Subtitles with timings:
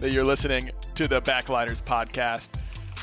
[0.00, 2.50] that you're listening to the Backliners podcast.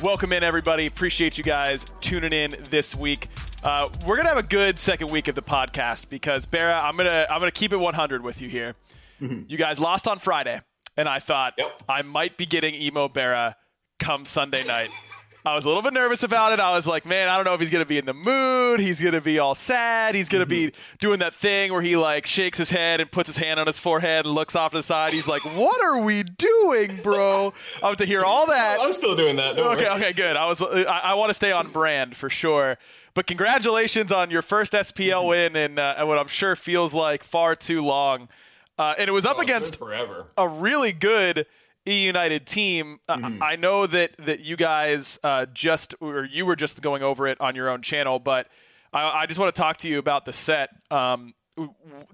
[0.02, 0.86] Welcome in, everybody.
[0.86, 3.30] Appreciate you guys tuning in this week.
[3.64, 7.26] Uh, we're gonna have a good second week of the podcast because Bara, I'm gonna
[7.30, 8.76] I'm gonna keep it 100 with you here.
[9.22, 9.44] Mm-hmm.
[9.48, 10.62] You guys lost on Friday,
[10.98, 11.82] and I thought yep.
[11.90, 13.56] I might be getting emo Bara
[14.00, 14.90] come Sunday night.
[15.46, 16.62] I was a little bit nervous about it.
[16.62, 18.80] I was like, man, I don't know if he's gonna be in the mood.
[18.80, 20.16] He's gonna be all sad.
[20.16, 20.68] He's gonna mm-hmm.
[20.68, 23.68] be doing that thing where he like shakes his head and puts his hand on
[23.68, 25.12] his forehead and looks off to the side.
[25.12, 28.80] He's like, "What are we doing, bro?" I have to hear all that.
[28.80, 29.60] I'm still doing that.
[29.60, 29.88] Okay, worry.
[29.88, 30.38] okay, good.
[30.38, 30.62] I was.
[30.62, 32.78] I, I want to stay on brand for sure.
[33.14, 35.28] But congratulations on your first SPL mm-hmm.
[35.28, 38.30] win and uh, what I'm sure feels like far too long.
[38.78, 40.26] Uh, and it was up oh, against forever.
[40.36, 41.46] a really good
[41.88, 43.00] E United team.
[43.10, 43.44] Uh, mm-hmm.
[43.44, 47.40] I know that that you guys uh, just or you were just going over it
[47.42, 48.48] on your own channel, but
[48.94, 50.70] I, I just want to talk to you about the set.
[50.92, 51.34] Um,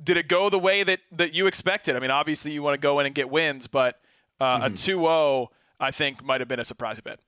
[0.04, 1.96] did it go the way that that you expected?
[1.96, 4.00] I mean, obviously you want to go in and get wins, but
[4.40, 4.66] uh, mm-hmm.
[4.66, 5.48] a 2-0
[5.80, 7.20] I think might have been a surprise a bit.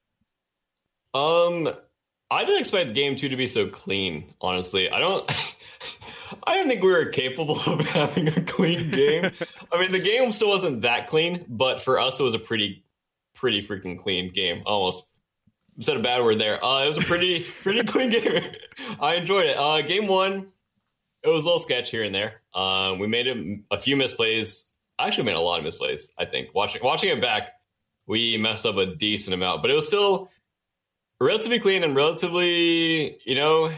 [1.13, 1.69] Um,
[2.30, 4.34] I didn't expect game two to be so clean.
[4.41, 5.30] Honestly, I don't.
[6.46, 9.31] I don't think we were capable of having a clean game.
[9.72, 12.84] I mean, the game still wasn't that clean, but for us, it was a pretty,
[13.36, 14.64] pretty freaking clean game.
[14.66, 15.08] Almost
[15.80, 16.64] said a bad word there.
[16.64, 18.52] Uh, it was a pretty, pretty clean game.
[19.00, 19.58] I enjoyed it.
[19.58, 20.47] Uh, game one,
[21.24, 22.42] it was a little sketch here and there.
[22.53, 24.69] Um, we made a, a few misplays.
[24.98, 26.09] I actually made a lot of misplays.
[26.18, 27.53] I think watching watching it back,
[28.08, 30.30] we messed up a decent amount, but it was still
[31.19, 33.72] relatively clean and relatively, you know,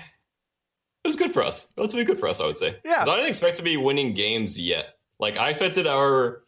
[1.04, 1.72] it was good for us.
[1.78, 2.78] Relatively good for us, I would say.
[2.86, 3.02] Yeah.
[3.02, 4.96] I didn't expect to be winning games yet.
[5.20, 6.44] Like I expected our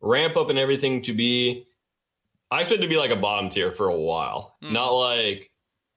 [0.00, 1.66] ramp up and everything to be
[2.50, 4.56] I expected to be like a bottom tier for a while.
[4.62, 4.72] Mm.
[4.72, 5.50] Not like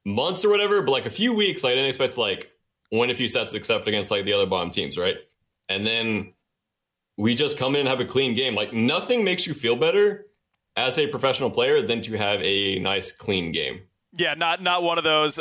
[0.05, 1.63] months or whatever, but like a few weeks.
[1.63, 2.51] Like, I didn't expect to like
[2.91, 5.17] win a few sets except against like the other bottom teams, right?
[5.67, 6.33] And then
[7.17, 8.55] we just come in and have a clean game.
[8.55, 10.25] Like nothing makes you feel better
[10.75, 13.81] as a professional player than to have a nice clean game.
[14.13, 15.39] Yeah, not not one of those.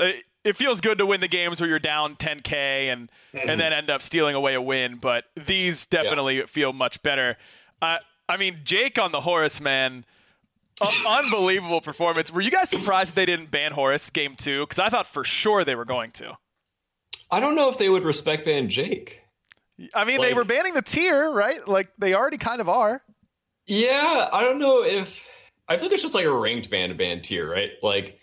[0.49, 3.50] It feels good to win the games where you're down 10k and mm-hmm.
[3.50, 6.47] and then end up stealing away a win, but these definitely yeah.
[6.47, 7.37] feel much better.
[7.83, 7.99] Uh,
[8.29, 10.06] I mean, Jake on the Horus man,
[10.81, 10.91] uh,
[11.23, 12.33] unbelievable performance.
[12.33, 14.61] Were you guys surprised they didn't ban Horus game two?
[14.61, 16.39] Because I thought for sure they were going to.
[17.31, 19.21] I don't know if they would respect ban Jake.
[19.95, 21.67] I mean, like, they were banning the tier, right?
[21.69, 23.03] Like they already kind of are.
[23.67, 25.29] Yeah, I don't know if
[25.69, 27.73] I feel like it's just like a ranked ban to ban tier, right?
[27.83, 28.19] Like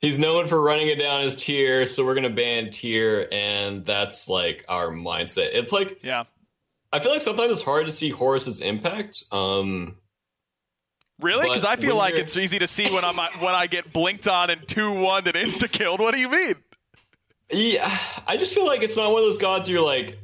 [0.00, 4.28] he's known for running it down his tier, so we're gonna ban tier, and that's
[4.28, 5.50] like our mindset.
[5.52, 6.24] It's like yeah,
[6.92, 9.24] I feel like sometimes it's hard to see Horus's impact.
[9.30, 9.96] Um,
[11.20, 11.46] really?
[11.48, 14.50] Because I feel like it's easy to see when I'm when I get blinked on
[14.50, 16.00] and two one and insta killed.
[16.00, 16.54] What do you mean?
[17.50, 17.96] Yeah,
[18.26, 20.18] I just feel like it's not one of those gods you're like,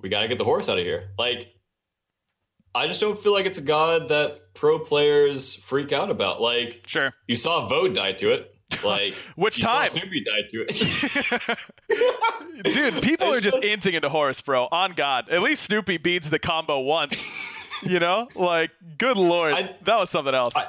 [0.00, 1.10] we gotta get the horse out of here.
[1.16, 1.54] Like,
[2.74, 6.40] I just don't feel like it's a god that pro players freak out about.
[6.40, 8.55] Like, sure, you saw Void die to it.
[8.82, 12.64] Like which time Snoopy died to it.
[12.64, 14.68] Dude, people are just inting into Horus, bro.
[14.70, 17.24] On God, at least Snoopy beats the combo once.
[17.82, 20.56] you know, like good lord, I, that was something else.
[20.56, 20.66] I,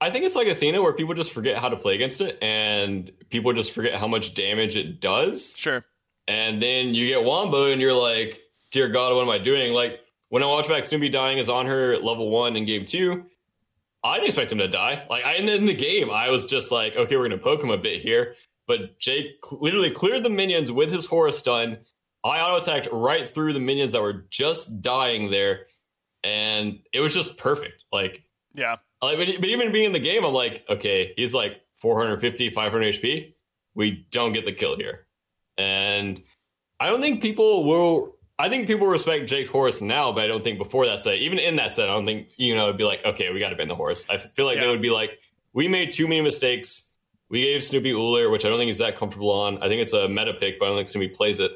[0.00, 3.10] I think it's like Athena, where people just forget how to play against it, and
[3.30, 5.54] people just forget how much damage it does.
[5.56, 5.84] Sure.
[6.28, 8.40] And then you get Wombo, and you're like,
[8.72, 11.66] "Dear God, what am I doing?" Like when I watch back Snoopy dying is on
[11.66, 13.26] her level one in game two
[14.04, 15.04] I didn't expect him to die.
[15.08, 17.78] Like I, in the game, I was just like, okay, we're gonna poke him a
[17.78, 18.34] bit here.
[18.66, 21.78] But Jake literally cleared the minions with his Horus stun.
[22.24, 25.66] I auto attacked right through the minions that were just dying there,
[26.22, 27.84] and it was just perfect.
[27.92, 28.76] Like, yeah.
[29.00, 32.94] Like, but, but even being in the game, I'm like, okay, he's like 450, 500
[32.94, 33.34] HP.
[33.74, 35.06] We don't get the kill here,
[35.58, 36.22] and
[36.78, 40.42] I don't think people will I think people respect Jake's Horus now, but I don't
[40.42, 42.82] think before that set, even in that set, I don't think, you know, it'd be
[42.82, 44.04] like, okay, we got to ban the horse.
[44.10, 44.62] I feel like yeah.
[44.62, 45.20] they would be like,
[45.52, 46.88] we made too many mistakes.
[47.28, 49.62] We gave Snoopy Ullr, which I don't think he's that comfortable on.
[49.62, 51.52] I think it's a meta pick, but I don't think Snoopy plays it.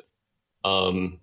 [0.63, 1.19] Um,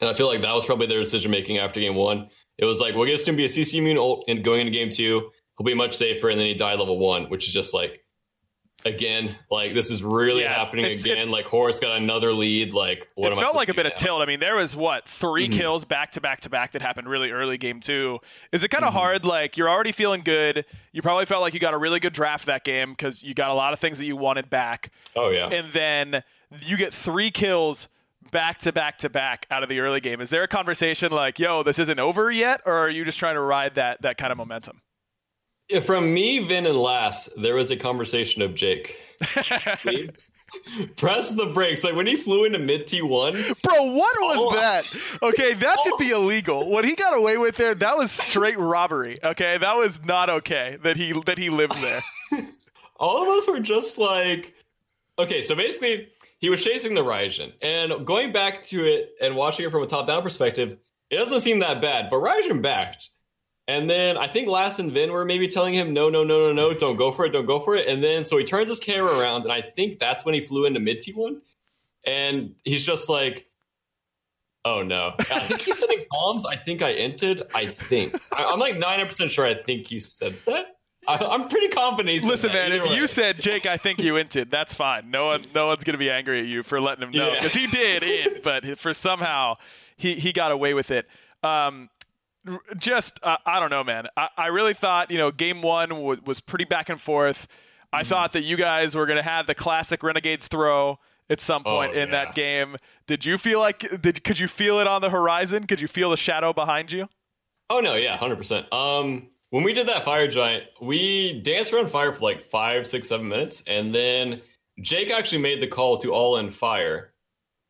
[0.00, 2.28] and I feel like that was probably their decision making after game one.
[2.56, 5.32] It was like, we'll give Snoopy a CC immune ult and going into game two,
[5.58, 8.03] he'll be much safer, and then he died level one, which is just like,
[8.84, 9.36] again.
[9.50, 11.18] Like this is really yeah, happening again.
[11.18, 12.72] It, like Horus got another lead.
[12.72, 13.90] Like what it felt like a bit now?
[13.90, 14.22] of tilt.
[14.22, 15.58] I mean, there was what 3 mm-hmm.
[15.58, 18.18] kills back to back to back that happened really early game two.
[18.52, 18.98] Is it kind of mm-hmm.
[18.98, 19.24] hard?
[19.24, 20.64] Like you're already feeling good.
[20.92, 23.50] You probably felt like you got a really good draft that game because you got
[23.50, 24.90] a lot of things that you wanted back.
[25.16, 25.48] Oh yeah.
[25.48, 26.22] And then
[26.66, 27.88] you get three kills
[28.30, 30.20] back to back to back out of the early game.
[30.20, 33.34] Is there a conversation like, "Yo, this isn't over yet," or are you just trying
[33.34, 34.80] to ride that that kind of momentum?
[35.84, 38.96] From me, Vin, and Lass, there was a conversation of Jake.
[40.96, 41.82] Press the brakes.
[41.82, 43.62] Like when he flew into mid T1.
[43.62, 44.84] Bro, what was oh, that?
[45.22, 46.68] Okay, that should be illegal.
[46.68, 49.18] What he got away with there, that was straight robbery.
[49.24, 52.00] Okay, that was not okay that he that he lived there.
[52.96, 54.54] All of us were just like
[55.18, 56.08] Okay, so basically
[56.38, 57.52] he was chasing the Raijin.
[57.62, 60.76] And going back to it and watching it from a top-down perspective,
[61.10, 63.10] it doesn't seem that bad, but Raijin backed.
[63.66, 66.52] And then I think Lass and Vin were maybe telling him, no, no, no, no,
[66.52, 67.88] no, don't go for it, don't go for it.
[67.88, 70.66] And then so he turns his camera around, and I think that's when he flew
[70.66, 71.40] into mid T1.
[72.06, 73.48] And he's just like,
[74.66, 75.14] oh no.
[75.18, 76.44] I think he's setting bombs.
[76.44, 77.42] I think I entered.
[77.54, 78.14] I think.
[78.36, 80.76] I, am like 90% sure I think he said that.
[81.06, 82.22] I, am pretty confident.
[82.24, 82.72] Listen, man.
[82.72, 82.96] If way.
[82.96, 85.10] you said Jake, I think you entered, That's fine.
[85.10, 87.66] No one, no one's gonna be angry at you for letting him know because yeah.
[87.66, 89.54] he did int, but for somehow
[89.96, 91.06] he he got away with it.
[91.42, 91.90] Um,
[92.76, 94.08] just uh, I don't know, man.
[94.16, 97.46] I, I really thought you know game one w- was pretty back and forth.
[97.92, 98.08] I mm-hmm.
[98.08, 100.98] thought that you guys were going to have the classic Renegades throw
[101.30, 102.24] at some oh, point oh, in yeah.
[102.24, 102.76] that game.
[103.06, 105.66] Did you feel like did could you feel it on the horizon?
[105.66, 107.08] Could you feel the shadow behind you?
[107.70, 108.70] Oh no, yeah, hundred percent.
[108.72, 113.08] Um, when we did that fire giant, we danced around fire for like five, six,
[113.08, 114.42] seven minutes, and then
[114.80, 117.12] Jake actually made the call to all in fire.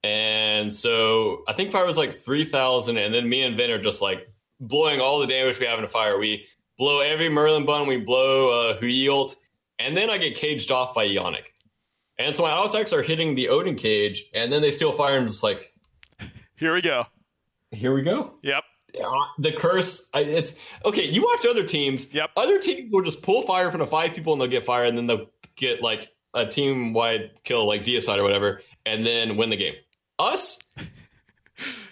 [0.03, 3.79] And so I think fire was like three thousand, and then me and Vin are
[3.79, 4.29] just like
[4.69, 6.19] blowing all the damage we have in a fire.
[6.19, 9.37] We blow every Merlin bun, we blow uh, Hou Yi ult,
[9.79, 11.55] and then I get caged off by Ionic.
[12.19, 15.17] And so my auto attacks are hitting the Odin cage, and then they steal fire
[15.17, 15.73] and just like,
[16.57, 17.07] here we go.
[17.71, 18.35] Here we go.
[18.43, 18.63] Yep.
[19.39, 20.09] The curse.
[20.15, 21.11] It's okay.
[21.11, 22.15] You watch other teams.
[22.15, 22.31] Yep.
[22.37, 24.97] Other teams will just pull fire from the five people and they'll get fire, and
[24.97, 29.51] then they'll get like a team wide kill, like Deicide or whatever, and then win
[29.51, 29.75] the game.
[30.21, 30.59] Us,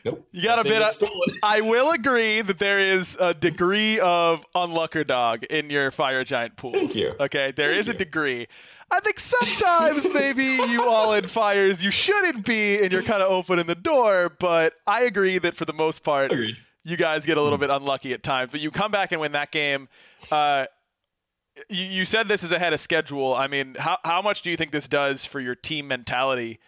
[0.04, 0.26] Nope.
[0.32, 0.82] You got a bit.
[0.82, 1.10] Of,
[1.42, 6.56] I will agree that there is a degree of unlucker dog in your fire giant
[6.56, 6.74] pools.
[6.74, 7.14] Thank you.
[7.20, 8.48] Okay, there Thank is a degree.
[8.90, 13.30] I think sometimes maybe you all in fires you shouldn't be, and you're kind of
[13.30, 14.36] opening the door.
[14.38, 16.56] But I agree that for the most part, Agreed.
[16.84, 17.62] you guys get a little mm.
[17.62, 18.50] bit unlucky at times.
[18.50, 19.88] But you come back and win that game.
[20.30, 20.66] Uh,
[21.70, 23.34] you, you said this is ahead of schedule.
[23.34, 26.58] I mean, how how much do you think this does for your team mentality?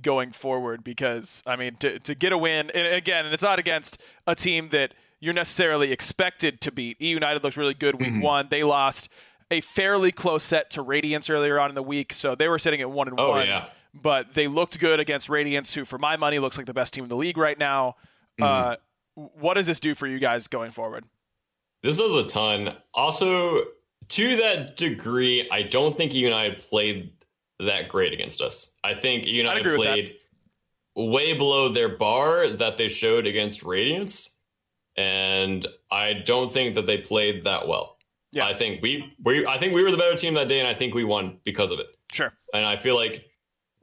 [0.00, 3.58] Going forward because I mean to to get a win and again and it's not
[3.58, 7.00] against a team that you're necessarily expected to beat.
[7.00, 8.22] E United looked really good week mm-hmm.
[8.22, 8.48] one.
[8.50, 9.08] They lost
[9.52, 12.80] a fairly close set to Radiance earlier on in the week, so they were sitting
[12.80, 13.46] at one and oh, one.
[13.46, 13.66] Yeah.
[13.94, 17.04] But they looked good against Radiance, who for my money looks like the best team
[17.04, 17.96] in the league right now.
[18.40, 18.42] Mm-hmm.
[18.42, 18.76] Uh,
[19.14, 21.04] what does this do for you guys going forward?
[21.82, 22.74] This does a ton.
[22.94, 23.62] Also,
[24.08, 27.12] to that degree, I don't think E United played
[27.60, 28.70] that great against us.
[28.82, 30.14] I think United played
[30.94, 34.30] way below their bar that they showed against Radiance,
[34.96, 37.96] and I don't think that they played that well.
[38.32, 38.46] Yeah.
[38.46, 40.74] I think we, we I think we were the better team that day, and I
[40.74, 41.86] think we won because of it.
[42.12, 42.32] Sure.
[42.54, 43.26] And I feel like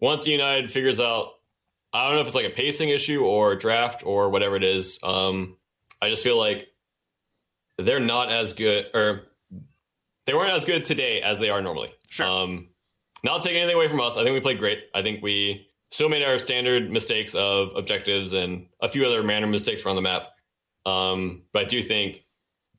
[0.02, 1.34] once United figures out,
[1.94, 5.00] I don't know if it's like a pacing issue or draft or whatever it is.
[5.04, 5.58] Um,
[6.02, 6.68] I just feel like
[7.78, 9.24] they're not as good, or
[10.26, 11.94] they weren't as good today as they are normally.
[12.08, 12.28] Sure.
[12.28, 12.70] Um,
[13.24, 14.18] not taking anything away from us.
[14.18, 14.80] I think we played great.
[14.94, 19.52] I think we still made our standard mistakes of objectives and a few other random
[19.52, 20.24] mistakes around the map.
[20.86, 22.26] Um, but I do think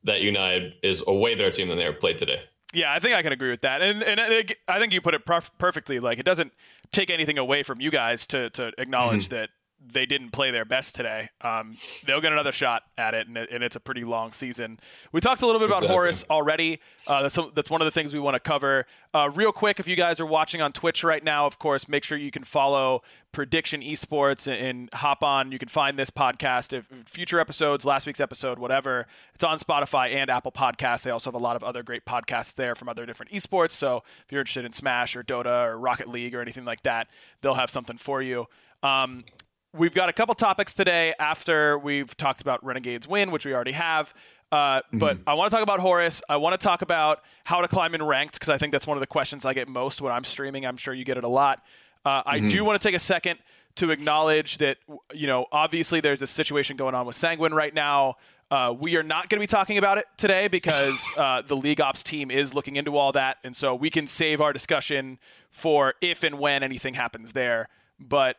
[0.03, 2.41] that United is a way better team than they ever played today.
[2.73, 5.25] Yeah, I think I can agree with that, and and I think you put it
[5.25, 5.99] perf- perfectly.
[5.99, 6.53] Like it doesn't
[6.93, 9.35] take anything away from you guys to to acknowledge mm-hmm.
[9.35, 9.49] that
[9.83, 11.29] they didn't play their best today.
[11.41, 14.79] Um, they'll get another shot at it and, it, and, it's a pretty long season.
[15.11, 15.95] We talked a little bit about exactly.
[15.95, 16.79] Horus already.
[17.07, 18.85] Uh, that's, that's one of the things we want to cover.
[19.13, 22.03] Uh, real quick, if you guys are watching on Twitch right now, of course, make
[22.03, 25.51] sure you can follow Prediction Esports and, and hop on.
[25.51, 29.07] You can find this podcast, if future episodes, last week's episode, whatever.
[29.33, 31.03] It's on Spotify and Apple Podcasts.
[31.03, 33.71] They also have a lot of other great podcasts there from other different esports.
[33.71, 37.07] So if you're interested in Smash or Dota or Rocket League or anything like that,
[37.41, 38.47] they'll have something for you.
[38.83, 39.25] Um,
[39.73, 43.71] we've got a couple topics today after we've talked about Renegades win, which we already
[43.71, 44.13] have.
[44.51, 44.97] Uh, mm-hmm.
[44.97, 46.21] But I want to talk about Horus.
[46.27, 48.97] I want to talk about how to climb in ranked because I think that's one
[48.97, 50.65] of the questions I get most when I'm streaming.
[50.65, 51.63] I'm sure you get it a lot.
[52.03, 52.49] Uh, I mm-hmm.
[52.49, 53.39] do want to take a second
[53.75, 54.77] to acknowledge that,
[55.13, 58.15] you know, obviously there's a situation going on with Sanguine right now.
[58.49, 61.79] Uh, we are not going to be talking about it today because uh, the League
[61.79, 63.37] Ops team is looking into all that.
[63.45, 67.69] And so we can save our discussion for if and when anything happens there.
[67.97, 68.35] But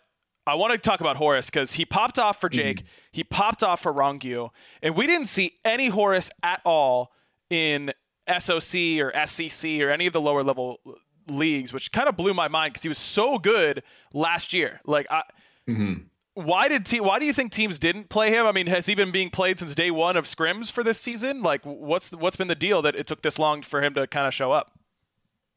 [0.46, 2.86] I want to talk about Horus because he popped off for Jake, mm-hmm.
[3.12, 4.50] he popped off for Rongyu,
[4.82, 7.12] and we didn't see any Horus at all
[7.48, 7.92] in
[8.28, 10.80] SOC or SCC or any of the lower level
[11.28, 13.82] leagues, which kind of blew my mind because he was so good
[14.12, 14.80] last year.
[14.84, 15.22] Like, I,
[15.68, 15.94] mm-hmm.
[16.34, 18.46] why did te- why do you think teams didn't play him?
[18.46, 21.42] I mean, has he been being played since day one of scrims for this season?
[21.42, 24.06] Like, what's the, what's been the deal that it took this long for him to
[24.06, 24.72] kind of show up?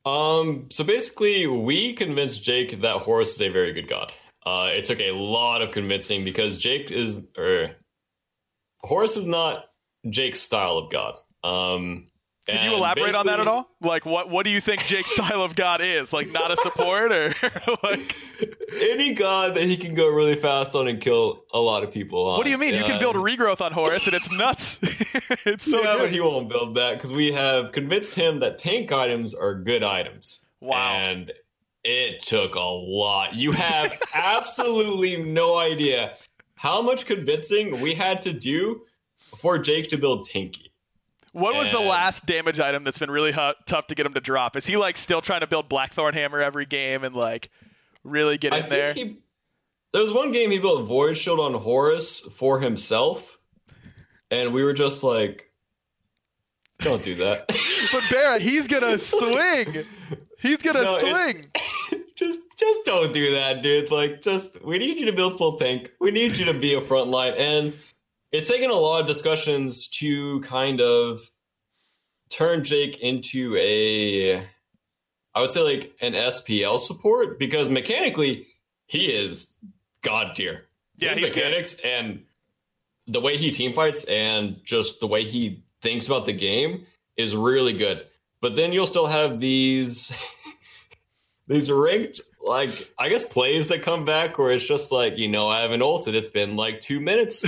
[0.06, 0.68] Um.
[0.70, 4.14] So basically, we convinced Jake that Horus is a very good god.
[4.46, 7.72] Uh, it took a lot of convincing because Jake is, or
[8.82, 9.66] Horus is not
[10.08, 11.18] Jake's style of God.
[11.44, 12.08] Um,
[12.48, 13.68] Can you elaborate on that at all?
[13.82, 16.14] Like, what what do you think Jake's style of God is?
[16.14, 17.34] Like, not a support or
[17.84, 18.16] like
[18.80, 22.28] any god that he can go really fast on and kill a lot of people
[22.28, 22.38] on.
[22.38, 22.76] What do you mean?
[22.76, 24.78] you can build a regrowth on Horus, and it's nuts.
[25.46, 26.00] it's so yeah, good.
[26.00, 29.84] but he won't build that because we have convinced him that tank items are good
[29.84, 30.46] items.
[30.62, 30.94] Wow.
[30.94, 31.32] And
[31.86, 33.36] it took a lot.
[33.36, 36.16] You have absolutely no idea
[36.56, 38.82] how much convincing we had to do
[39.38, 40.72] for Jake to build Tinky.
[41.32, 44.22] What was the last damage item that's been really hu- tough to get him to
[44.22, 44.56] drop?
[44.56, 47.50] Is he like still trying to build Blackthorn Hammer every game and like
[48.04, 48.94] really get in I there?
[48.94, 49.18] He,
[49.92, 53.38] there was one game he built Void Shield on Horus for himself,
[54.32, 55.52] and we were just like,
[56.80, 57.48] "Don't do that."
[57.92, 59.86] but Barrett, he's gonna swing.
[60.46, 61.46] He's gonna no, swing.
[62.16, 63.92] just just don't do that, dude.
[63.92, 65.92] Like just we need you to build full tank.
[66.00, 67.34] We need you to be a front line.
[67.38, 67.74] And
[68.32, 71.22] it's taken a lot of discussions to kind of
[72.30, 74.38] turn Jake into a
[75.34, 78.48] I would say like an SPL support because mechanically
[78.88, 79.54] he is
[80.02, 80.66] god tier.
[80.98, 81.86] Yeah, His mechanics good.
[81.86, 82.24] and
[83.08, 86.86] the way he team fights and just the way he thinks about the game
[87.18, 88.06] is really good.
[88.42, 90.12] But then you'll still have these
[91.48, 95.48] these ranked like I guess plays that come back where it's just like, you know,
[95.48, 96.14] I haven't ulted.
[96.16, 97.44] It's been like two minutes.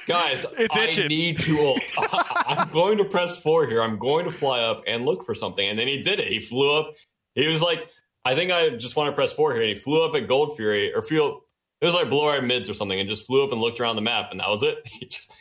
[0.08, 1.08] Guys, it's I itching.
[1.08, 1.82] need to ult.
[2.46, 3.80] I'm going to press four here.
[3.82, 5.66] I'm going to fly up and look for something.
[5.66, 6.26] And then he did it.
[6.26, 6.94] He flew up.
[7.34, 7.88] He was like,
[8.24, 9.62] I think I just want to press four here.
[9.62, 11.42] And he flew up at Gold Fury or feel
[11.80, 13.96] it was like blow our mids or something and just flew up and looked around
[13.96, 14.78] the map and that was it.
[15.00, 15.34] He just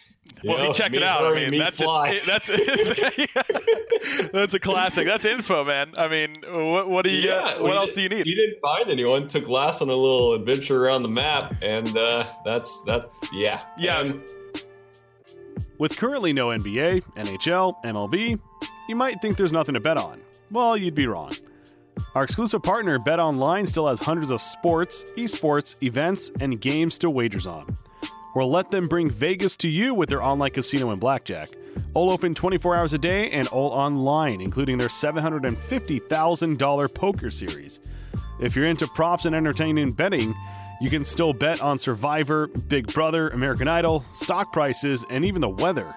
[0.44, 1.26] well, know, he checked it out.
[1.26, 2.48] I mean, that's just, that's
[4.32, 5.06] that's a classic.
[5.06, 5.94] That's info, man.
[5.98, 7.30] I mean, what, what do you?
[7.30, 8.26] Yeah, what else do you need?
[8.26, 9.28] He didn't find anyone.
[9.28, 14.02] Took Glass on a little adventure around the map, and uh, that's that's yeah, yeah.
[14.02, 14.22] And,
[15.78, 18.40] with currently no NBA, NHL, MLB,
[18.88, 20.22] you might think there's nothing to bet on.
[20.52, 21.32] Well, you'd be wrong.
[22.14, 27.10] Our exclusive partner, Bet Online, still has hundreds of sports, esports, events, and games to
[27.10, 27.78] wagers on
[28.36, 31.50] or let them bring Vegas to you with their online casino and blackjack.
[31.94, 37.80] All open 24 hours a day and all online, including their $750,000 poker series.
[38.40, 40.36] If you're into props and entertaining betting,
[40.82, 45.50] you can still bet on Survivor, Big Brother, American Idol, stock prices, and even the
[45.50, 45.94] weather.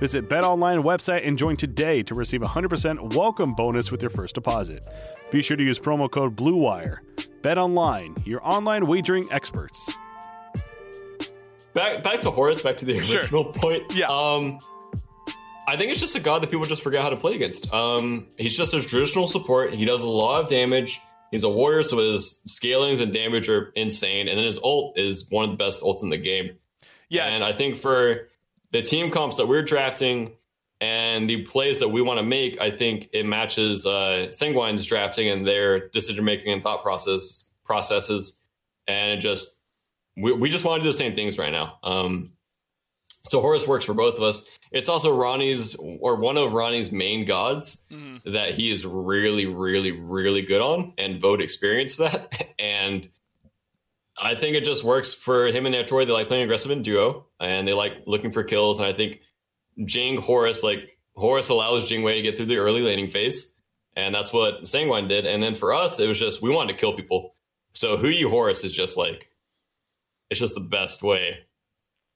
[0.00, 4.34] Visit BetOnline website and join today to receive a 100% welcome bonus with your first
[4.34, 4.82] deposit.
[5.30, 6.98] Be sure to use promo code BLUEWIRE.
[7.42, 9.90] BetOnline, your online wagering experts.
[11.74, 13.52] Back back to Horus, back to the original Sure.
[13.52, 13.94] point.
[13.94, 14.06] Yeah.
[14.08, 14.58] Um
[15.66, 17.72] I think it's just a god that people just forget how to play against.
[17.72, 19.74] Um he's just a traditional support.
[19.74, 21.00] He does a lot of damage.
[21.30, 24.28] He's a warrior, so his scalings and damage are insane.
[24.28, 26.58] And then his ult is one of the best ults in the game.
[27.08, 28.28] Yeah, And I think for
[28.70, 30.32] the team comps that we're drafting
[30.80, 35.28] and the plays that we want to make, I think it matches uh, Sanguine's drafting
[35.28, 38.40] and their decision making and thought process processes.
[38.86, 39.56] And it just
[40.16, 41.78] we, we just want to do the same things right now.
[41.82, 42.32] Um,
[43.24, 44.44] so Horus works for both of us.
[44.72, 48.20] It's also Ronnie's or one of Ronnie's main gods Mhm.
[48.32, 52.48] that he is really, really, really good on, and Vote experienced that.
[52.58, 53.08] And
[54.20, 56.04] I think it just works for him and Troy.
[56.04, 58.78] They like playing aggressive in duo, and they like looking for kills.
[58.78, 59.20] And I think
[59.84, 63.52] Jing Horus, like Horus, allows Jing Wei to get through the early laning phase,
[63.96, 65.26] and that's what Sanguine did.
[65.26, 67.34] And then for us, it was just we wanted to kill people.
[67.74, 69.28] So Hou Yi Horus is just like
[70.32, 71.38] it's just the best way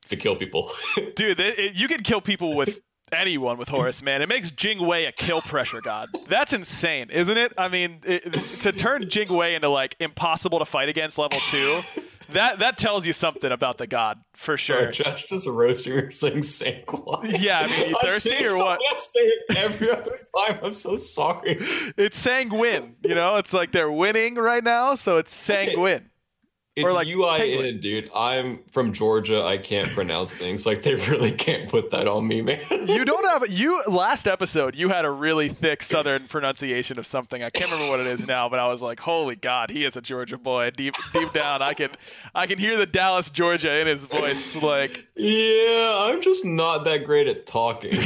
[0.09, 0.71] to kill people.
[1.15, 2.81] dude, it, it- you can kill people with
[3.13, 4.21] anyone with Horus, man.
[4.23, 6.09] It makes Jing Wei a kill pressure god.
[6.27, 7.53] That's insane, isn't it?
[7.57, 8.33] I mean, it,
[8.63, 11.81] to turn Jing Wei into like impossible to fight against level two,
[12.33, 14.91] that that tells you something about the god for sure.
[14.91, 17.37] Josh just roasting her saying Sanguine.
[17.39, 18.81] Yeah, I mean, you thirsty or what?
[19.57, 20.59] every other time.
[20.63, 21.59] I'm so sorry.
[21.97, 23.37] It's sanguine, you know.
[23.37, 26.11] It's like they're winning right now, so it's sanguine.
[26.77, 27.81] It's Or like UI penguin.
[27.81, 28.11] dude.
[28.15, 29.43] I'm from Georgia.
[29.43, 30.67] I can't pronounce things.
[30.67, 32.61] Like they really can't put that on me, man.
[32.87, 34.75] You don't have you last episode.
[34.77, 37.43] You had a really thick Southern pronunciation of something.
[37.43, 39.97] I can't remember what it is now, but I was like, "Holy God, he is
[39.97, 41.89] a Georgia boy." Deep deep down, I can
[42.35, 44.55] I can hear the Dallas, Georgia in his voice.
[44.55, 47.93] Like, yeah, I'm just not that great at talking.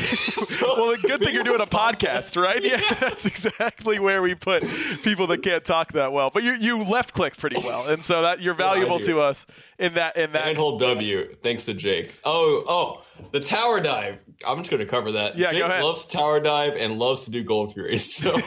[0.60, 2.62] So- well, the good thing you're doing a podcast, right?
[2.62, 4.62] Yeah, that's exactly where we put
[5.02, 6.28] people that can't talk that well.
[6.32, 9.46] But you you left click pretty well, and so that you're valuable to us
[9.78, 10.56] in that in that.
[10.56, 12.14] Hold W, thanks to Jake.
[12.24, 13.02] Oh, oh,
[13.32, 14.18] the tower dive.
[14.46, 15.36] I'm just going to cover that.
[15.36, 15.84] Yeah, go Jake ahead.
[15.84, 18.14] loves tower dive and loves to do gold furies.
[18.20, 18.38] So,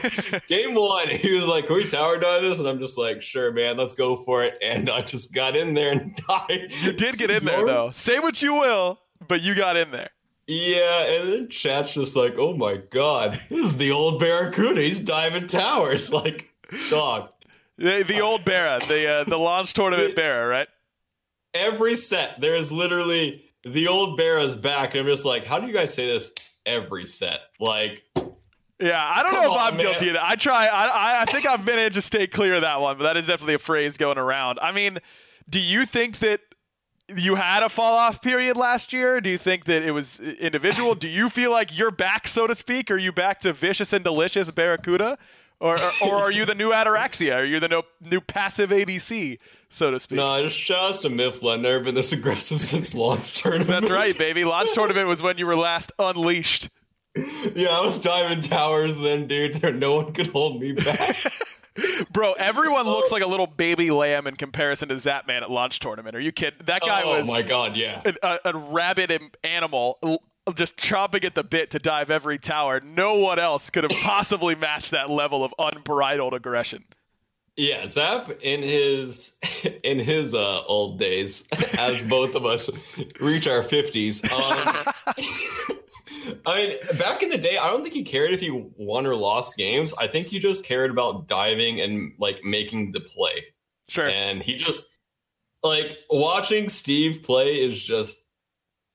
[0.48, 3.52] game one, he was like, "Can we tower dive this?" And I'm just like, "Sure,
[3.52, 6.72] man, let's go for it." And I just got in there and died.
[6.82, 7.90] You did get in there though.
[7.92, 10.10] Say what you will, but you got in there.
[10.46, 14.80] Yeah, and then chat's just like, "Oh my god, this is the old Barracuda.
[14.82, 16.50] He's diving towers." Like,
[16.90, 17.30] dog.
[17.78, 20.68] The, the old Barra, the uh, the launch tournament Barra, right?
[21.54, 25.66] every set there is literally the old Barra's back, and I'm just like, how do
[25.66, 26.32] you guys say this
[26.66, 27.40] every set?
[27.60, 28.02] Like,
[28.80, 29.86] Yeah, I don't know if on, I'm man.
[29.86, 30.24] guilty of that.
[30.24, 30.66] I try.
[30.66, 33.26] I, I I think I've managed to stay clear of that one, but that is
[33.26, 34.58] definitely a phrase going around.
[34.60, 34.98] I mean,
[35.48, 36.40] do you think that
[37.14, 39.20] you had a fall off period last year?
[39.20, 40.94] Do you think that it was individual?
[40.94, 42.90] do you feel like you're back, so to speak?
[42.90, 45.18] Are you back to vicious and delicious Barracuda?
[45.64, 47.36] Or, or, or are you the new Ataraxia?
[47.36, 49.38] Are you the no, new passive ADC,
[49.70, 50.16] so to speak?
[50.16, 51.62] no, just shout outs to Mifflin.
[51.62, 53.70] Never been this aggressive since launch tournament.
[53.70, 54.44] That's right, baby.
[54.44, 56.68] Launch tournament was when you were last unleashed.
[57.54, 59.54] Yeah, I was diving towers then, dude.
[59.54, 61.16] There, no one could hold me back.
[62.12, 66.14] Bro, everyone looks like a little baby lamb in comparison to Zapman at launch tournament.
[66.14, 66.60] Are you kidding?
[66.66, 68.02] That guy oh was my god, yeah.
[68.22, 69.98] a, a, rabid animal
[70.54, 72.80] just chomping at the bit to dive every tower.
[72.80, 76.84] No one else could have possibly matched that level of unbridled aggression.
[77.56, 79.36] Yeah, Zap in his
[79.84, 81.44] in his uh, old days,
[81.78, 82.68] as both of us
[83.20, 84.22] reach our fifties.
[84.24, 84.94] Um,
[86.46, 89.14] I mean, back in the day, I don't think he cared if he won or
[89.14, 89.92] lost games.
[89.98, 93.44] I think he just cared about diving and like making the play.
[93.88, 94.08] Sure.
[94.08, 94.88] And he just
[95.62, 98.23] like watching Steve play is just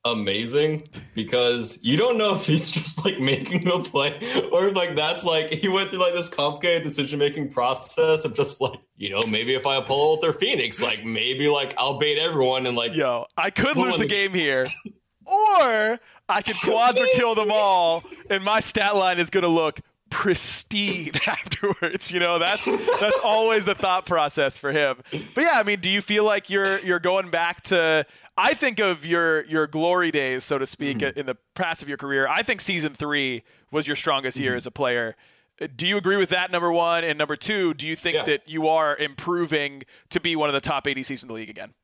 [0.04, 4.18] amazing because you don't know if he's just like making a play
[4.50, 8.34] or if like that's like he went through like this complicated decision making process of
[8.34, 11.98] just like you know maybe if I pull out their Phoenix like maybe like I'll
[11.98, 14.66] bait everyone and like Yo, I could lose the the- game here,
[15.26, 21.12] or I could quadra kill them all, and my stat line is to look pristine
[21.26, 22.10] afterwards.
[22.10, 24.96] You know, that's that's always the thought process for him.
[25.34, 28.06] But yeah, I mean, do you feel like you're you're going back to?
[28.40, 31.18] I think of your your glory days, so to speak, Mm-hmm.
[31.18, 32.26] in the past of your career.
[32.28, 34.44] I think season three was your strongest Mm-hmm.
[34.44, 35.16] year as a player.
[35.60, 36.50] Uh, Do you agree with that?
[36.50, 37.74] Number one and number two.
[37.74, 38.24] Do you think Yeah.
[38.24, 41.50] that you are improving to be one of the top eighty seasons in the league
[41.50, 41.74] again?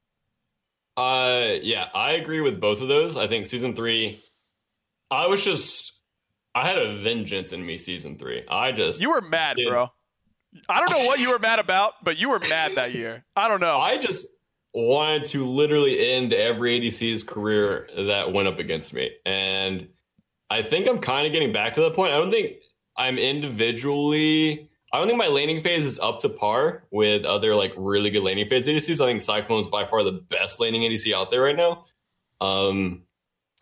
[0.97, 3.17] Uh, yeah, I agree with both of those.
[3.17, 4.25] I think season three,
[5.11, 5.93] I was just,
[6.55, 7.77] I had a vengeance in me.
[7.77, 9.69] Season three, I just, You were mad, Dude.
[9.69, 9.91] bro.
[10.71, 13.27] I don't know what you were mad about, but you were mad that year.
[13.37, 13.77] I don't know.
[13.79, 14.27] I just
[14.83, 19.89] wanted to literally end every ADC's career that went up against me, and
[20.51, 22.13] I think I'm kind of getting back to that point.
[22.13, 22.59] I don't think
[22.97, 24.71] I'm individually.
[24.93, 28.23] I don't think my laning phase is up to par with other like really good
[28.23, 29.01] laning phase ADCs.
[29.01, 31.87] I think Cyclone is by far the best laning ADC out there right now.
[32.41, 33.03] Um,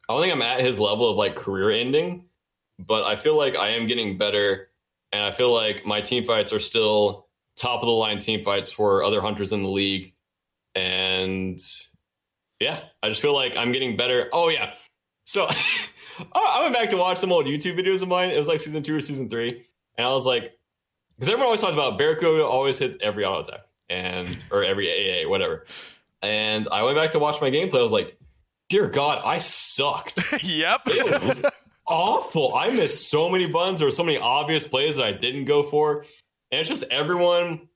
[0.09, 2.27] I don't think I'm at his level of like career ending,
[2.79, 4.71] but I feel like I am getting better,
[5.13, 8.71] and I feel like my team fights are still top of the line team fights
[8.71, 10.14] for other hunters in the league,
[10.75, 11.61] and
[12.61, 14.29] yeah, I just feel like I'm getting better.
[14.33, 14.75] Oh yeah,
[15.25, 15.49] so
[16.35, 18.31] I went back to watch some old YouTube videos of mine.
[18.31, 19.65] It was like season two or season three,
[19.97, 20.53] and I was like,
[21.17, 25.29] because everyone always talked about Barracuda always hit every auto attack and or every AA
[25.29, 25.67] whatever,
[26.23, 27.79] and I went back to watch my gameplay.
[27.79, 28.19] I was like,
[28.69, 30.21] dear God, I sucked.
[30.43, 30.83] yep.
[30.87, 31.53] It was
[31.87, 32.55] awful.
[32.55, 33.81] I missed so many buttons.
[33.81, 36.07] There were so many obvious plays that I didn't go for,
[36.51, 37.69] and it's just everyone.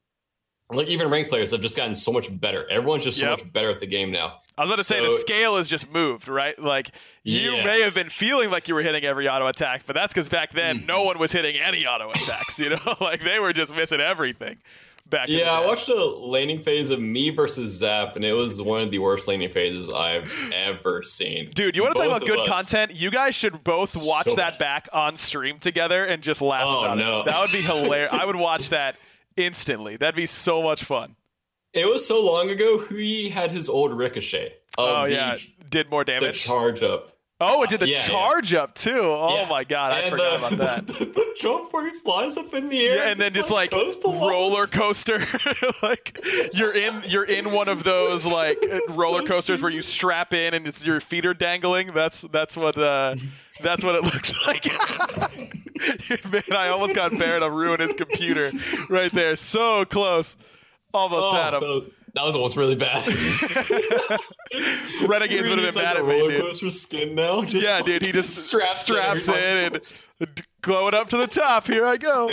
[0.70, 2.68] Like even ranked players have just gotten so much better.
[2.70, 3.38] Everyone's just so Yep.
[3.44, 4.40] much better at the game now.
[4.58, 6.58] I was about to say the scale has just moved, right?
[6.58, 6.90] Like
[7.22, 7.64] you Yeah.
[7.64, 10.52] may have been feeling like you were hitting every auto attack, but that's because back
[10.52, 10.86] then Mm.
[10.86, 12.58] no one was hitting any auto attacks.
[12.58, 14.58] You know, like they were just missing everything.
[15.08, 15.28] Back.
[15.30, 18.90] Yeah, I watched a laning phase of me versus Zap, and it was one of
[18.90, 21.48] the worst laning phases I've ever seen.
[21.54, 22.46] Dude, you want to talk about good us.
[22.46, 22.94] content?
[22.94, 26.80] You guys should both watch So that back on stream together and just laugh Oh,
[26.84, 27.20] about no.
[27.20, 27.24] it.
[27.24, 28.12] That would be hilarious.
[28.12, 28.96] I would watch that
[29.38, 29.96] instantly.
[29.96, 31.16] That'd be so much fun.
[31.72, 32.78] It was so long ago.
[32.78, 34.54] He had his old ricochet.
[34.76, 35.36] Oh the, yeah,
[35.70, 36.20] did more damage.
[36.20, 36.42] the damage.
[36.42, 37.17] charge up.
[37.40, 38.06] Oh, it did the Yeah, yeah.
[38.06, 39.00] charge up too.
[39.00, 39.48] Oh Yeah.
[39.48, 40.86] my god, I And forgot the- about that.
[40.86, 43.72] The, the jump where he flies up in the air, Yeah, and then just like
[44.04, 45.24] roller coaster,
[45.82, 46.18] like
[46.52, 48.58] you're in you're in one of those like
[48.96, 51.92] roller coasters where you strap in and it's, your feet are dangling.
[51.94, 53.14] That's that's what uh,
[53.62, 54.64] that's what it looks like.
[56.32, 58.50] Man, I almost got Barrett to ruin his computer
[58.88, 59.36] right there.
[59.36, 60.34] So close,
[60.92, 61.60] almost Oh, had him.
[61.60, 63.06] that, that was almost really bad.
[65.06, 66.40] Renegades would have been like mad at me, roller dude.
[66.42, 67.42] coaster skin now.
[67.42, 69.80] Just Yeah, like dude, he just straps straps, to in
[70.20, 71.66] and going up to the top.
[71.66, 72.30] Here I go.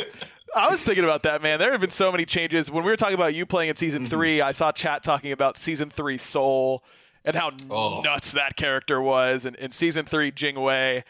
[0.55, 1.59] I was thinking about that, man.
[1.59, 2.71] There have been so many changes.
[2.71, 3.79] When we were talking about you playing in Mm-hmm.
[3.79, 6.83] season three, I saw chat talking about season three Sol
[7.25, 8.01] and how Oh.
[8.01, 9.45] nuts that character was.
[9.45, 11.03] And in season three, Jing Wei.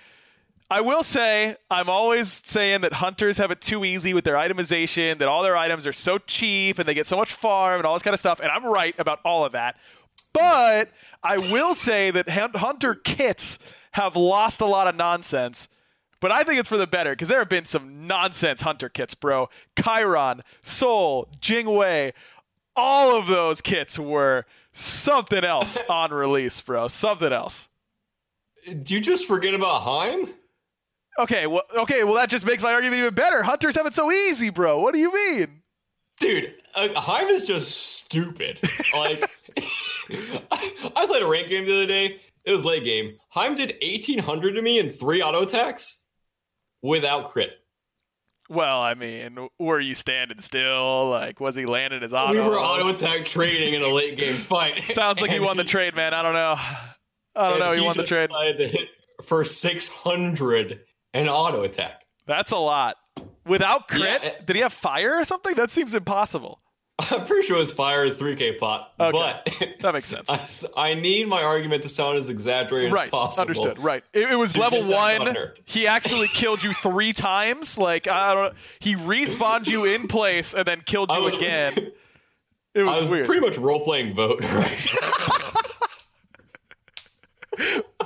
[0.75, 5.19] I will say, I'm always saying that hunters have it too easy with their itemization,
[5.19, 7.93] that all their items are so cheap and they get so much farm and all
[7.93, 8.41] this kind of stuff.
[8.41, 9.77] And I'm right about all of that.
[10.33, 10.89] But
[11.23, 13.57] I will say that hunter kits
[13.91, 15.69] have lost a lot of nonsense.
[16.19, 19.15] But I think it's for the better because there have been some nonsense hunter kits,
[19.15, 19.47] bro.
[19.81, 22.11] Chiron, Sol, Jingwei,
[22.75, 26.89] all of those kits were something else on release, bro.
[26.89, 27.69] Something else.
[28.83, 30.33] Do you just forget about Heim?
[31.17, 33.43] Okay, well, okay, well that just makes my argument even better.
[33.43, 34.79] Hunters have it so easy, bro.
[34.79, 35.61] What do you mean?
[36.19, 38.59] Dude, uh, Heim is just stupid.
[38.93, 39.29] Like,
[40.51, 42.21] I, I played a rank game the other day.
[42.45, 43.17] It was late game.
[43.29, 46.03] Heim did 1800 to me in three auto attacks
[46.81, 47.51] without crit.
[48.47, 51.09] Well, I mean, were you standing still?
[51.09, 52.33] Like, was he landing his auto?
[52.33, 54.83] We were auto attack trading in a late game fight.
[54.83, 56.13] Sounds like he won the trade, man.
[56.13, 56.55] I don't know.
[57.35, 57.71] I don't know.
[57.71, 58.29] He, won the trade.
[58.29, 58.89] to hit
[59.23, 60.79] for 600
[61.15, 62.05] and auto attack.
[62.27, 62.97] That's a lot.
[63.45, 65.55] Without crit, Yeah, did he have fire or something?
[65.55, 66.59] That seems impossible.
[66.99, 69.11] I'm pretty sure it was fire 3k pot, Okay.
[69.11, 70.65] but That makes sense.
[70.77, 73.05] I need my argument to sound as exaggerated right.
[73.05, 73.41] as possible.
[73.41, 73.79] Understood.
[73.79, 74.03] Right.
[74.13, 75.35] It, it was level one.
[75.65, 77.77] He actually killed you three times.
[77.77, 78.53] Like I don't.
[78.79, 81.73] He respawned you in place and then killed you was- again.
[82.73, 84.41] It was, I was weird, pretty much role playing vote.
[84.41, 84.91] Right?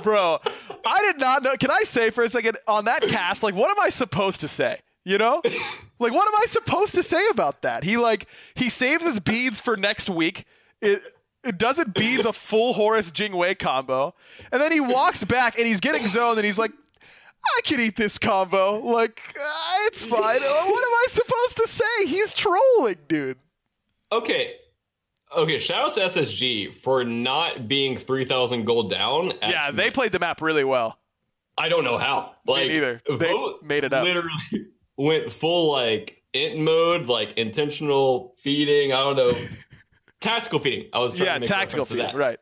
[0.02, 0.38] Bro.
[0.84, 1.54] I did not know.
[1.56, 3.42] Can I say for a second on that cast?
[3.42, 4.80] Like, what am I supposed to say?
[5.04, 5.40] You know,
[5.98, 7.84] like what am I supposed to say about that?
[7.84, 10.44] He like he saves his beads for next week.
[10.82, 11.00] It
[11.42, 14.14] it doesn't beads a full Horus Jingwei combo,
[14.52, 17.96] and then he walks back and he's getting zoned and he's like, I can eat
[17.96, 18.78] this combo.
[18.78, 20.20] Like uh, it's fine.
[20.20, 22.06] Uh, what am I supposed to say?
[22.06, 23.38] He's trolling, dude.
[24.12, 24.56] okay.
[25.36, 29.32] Okay, shout out to SSG for not being 3,000 gold down.
[29.42, 30.98] Yeah, they played the map really well.
[31.56, 32.34] I don't know how.
[32.46, 33.00] Like, neither.
[33.18, 34.02] They made it up.
[34.04, 34.30] Literally
[34.96, 38.92] went full like int mode, like intentional feeding.
[38.92, 39.32] I don't know.
[40.20, 40.88] tactical feeding.
[40.92, 42.18] I was trying Yeah, to make tactical feeding, to that.
[42.18, 42.38] right?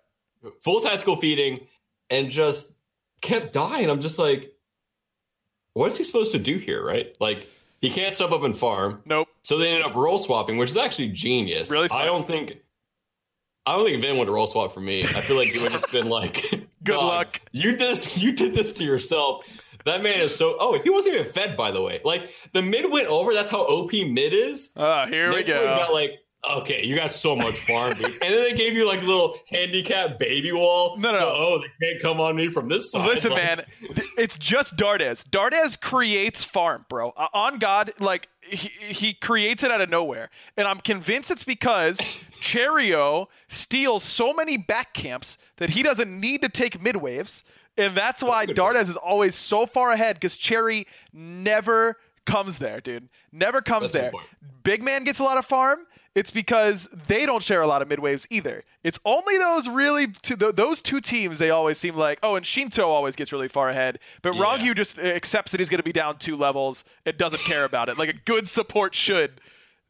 [0.63, 1.67] Full tactical feeding,
[2.11, 2.75] and just
[3.21, 3.91] kept dying.
[3.91, 4.53] I'm just like,
[5.75, 6.85] what is he supposed to do here?
[6.85, 7.15] Right?
[7.21, 7.47] Like,
[7.81, 9.03] he can't step up and farm.
[9.05, 9.29] Nope.
[9.43, 11.71] So they ended up roll swapping, which is actually genius.
[11.71, 12.03] Really smart.
[12.05, 12.59] I don't think.
[13.69, 15.01] I don't think Vin would roll swap for me.
[15.01, 16.43] I feel like he would have just been like,
[16.85, 18.21] Good luck." You did this.
[18.23, 19.45] You did this to yourself."
[19.85, 20.57] That man is so.
[20.59, 22.01] Oh, he wasn't even fed, by the way.
[22.05, 23.33] Like the mid went over.
[23.33, 24.71] That's how OP mid is.
[24.77, 25.65] Oh, here we Nick go.
[25.65, 28.05] Got like Okay, you got so much farm, dude.
[28.07, 30.97] and then they gave you like a little handicap baby wall.
[30.97, 31.29] No, no, so.
[31.29, 33.07] Oh, they can't come on me from this side.
[33.07, 33.67] Listen, Like, man,
[34.17, 35.25] it's just Dardes.
[35.29, 37.11] Dardes creates farm, bro.
[37.17, 41.45] Uh, on God, like he, he creates it out of nowhere, and I'm convinced it's
[41.45, 41.99] because
[42.41, 47.43] CherryO steals so many back camps that he doesn't need to take mid waves,
[47.77, 51.97] and that's why Dardes is always so far ahead because Cherry never
[52.27, 53.09] comes there, dude.
[53.33, 54.23] Never comes That's there.
[54.63, 55.81] Big man gets a lot of farm.
[56.19, 58.65] It's because they don't share a lot of midwaves either.
[58.83, 61.39] It's only those really two, th- those two teams.
[61.39, 64.43] They always seem like oh, and Shinto always gets really far ahead, but Yeah.
[64.43, 66.83] Rongyu just accepts that he's going to be down two levels.
[67.05, 69.41] It doesn't care about it like a good support should.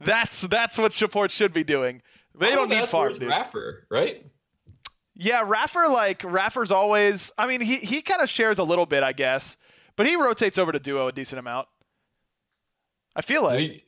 [0.00, 2.02] That's that's what support should be doing.
[2.38, 3.28] They don't need farm, dude.
[3.28, 4.24] Raffer, right?
[5.14, 7.32] Yeah, Raffer like Raffer's always.
[7.38, 9.56] I mean, he he kind of shares a little bit, I guess,
[9.96, 11.68] but he rotates over to duo a decent amount.
[13.16, 13.86] I feel like.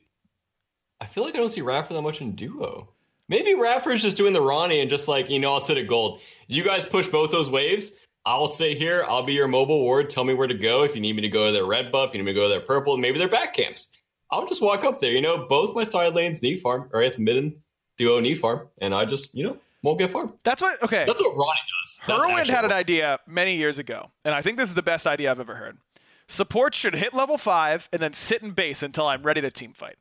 [1.01, 2.87] I feel like I don't see Raffer that much in duo.
[3.27, 6.21] Maybe Raffer's just doing the Ronnie and just like, you know, I'll sit at gold.
[6.47, 7.93] You guys push both those waves.
[8.23, 9.03] I'll sit here.
[9.07, 10.11] I'll be your mobile ward.
[10.11, 10.83] Tell me where to go.
[10.83, 12.43] If you need me to go to their red buff, you need me to go
[12.43, 13.87] to their purple, maybe their back camps.
[14.29, 15.11] I'll just walk up there.
[15.11, 17.55] You know, both my side lanes need farm, or as mid and
[17.97, 20.33] duo need farm, and I just, you know, won't get farm.
[20.43, 20.81] That's what.
[20.83, 21.03] Okay.
[21.05, 22.01] That's what Ronnie does.
[22.05, 25.07] That's Herwind had an idea many years ago, and I think this is the best
[25.07, 25.79] idea I've ever heard.
[26.27, 29.73] Support should hit level five and then sit in base until I'm ready to team
[29.73, 29.95] fight.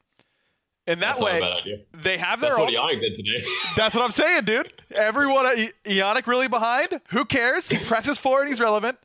[0.91, 1.77] And that That's not a way, bad idea.
[1.95, 2.67] they have their That's own.
[2.67, 3.45] what Ionic did today.
[3.77, 4.73] That's what I'm saying, dude.
[4.93, 7.01] Everyone, I- Ionic really behind.
[7.11, 7.69] Who cares?
[7.69, 8.49] He presses forward.
[8.49, 8.99] He's relevant.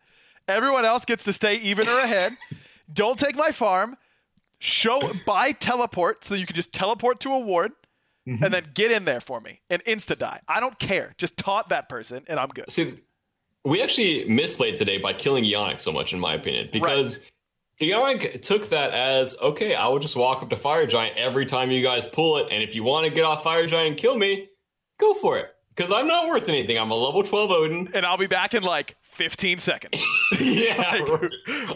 [0.47, 2.33] Everyone else gets to stay even or ahead.
[2.93, 3.97] Don't take my farm.
[4.59, 7.71] Show buy teleport so you can just teleport to a ward
[8.27, 8.43] Mm-hmm.
[8.43, 10.39] and then get in there for me and insta die.
[10.47, 11.13] I don't care.
[11.19, 12.71] Just taunt that person and I'm good.
[12.71, 12.95] See,
[13.63, 17.23] we actually misplayed today by killing Ionic so much, in my opinion, because
[17.81, 19.75] Ionic took that as okay.
[19.75, 22.63] I will just walk up to Fire Giant every time you guys pull it, and
[22.63, 24.47] if you want to get off Fire Giant and kill me,
[24.97, 25.51] go for it.
[25.75, 26.77] Because I'm not worth anything.
[26.77, 27.89] I'm a level 12 Odin.
[27.93, 30.01] And I'll be back in like 15 seconds.
[30.39, 31.01] yeah,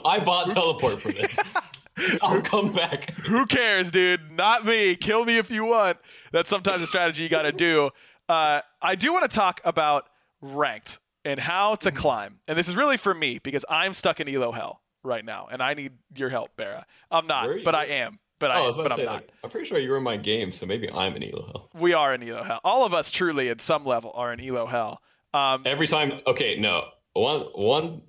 [0.05, 1.37] I bought teleport for this.
[2.21, 3.13] I'll come back.
[3.25, 4.31] Who cares, dude?
[4.31, 4.95] Not me.
[4.95, 5.97] Kill me if you want.
[6.31, 7.89] That's sometimes a strategy you got to do.
[8.29, 10.07] Uh, I do want to talk about
[10.41, 12.39] ranked and how to climb.
[12.47, 15.61] And this is really for me because I'm stuck in Elo hell right now, and
[15.61, 16.85] I need your help, Bara.
[17.11, 17.65] I'm not, Where are you?
[17.65, 18.19] but I am.
[18.39, 19.13] But Oh, I, I was about but to I'm not.
[19.15, 21.69] like, I'm pretty sure you were in my game, so maybe I'm in Elo Hell.
[21.79, 22.61] We are in Elo hell.
[22.63, 25.01] All of us, truly, at some level, are in Elo hell.
[25.33, 26.85] Um, Every time, okay, no.
[27.13, 28.01] One, one,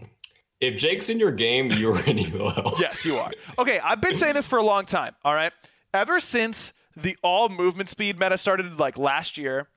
[0.60, 2.74] if Jake's in your game, you're in Elo Hell.
[2.78, 3.30] Yes, you are.
[3.58, 5.14] Okay, I've been saying this for a long time.
[5.24, 5.52] All right,
[5.92, 9.68] ever since the all movement speed meta started like last year,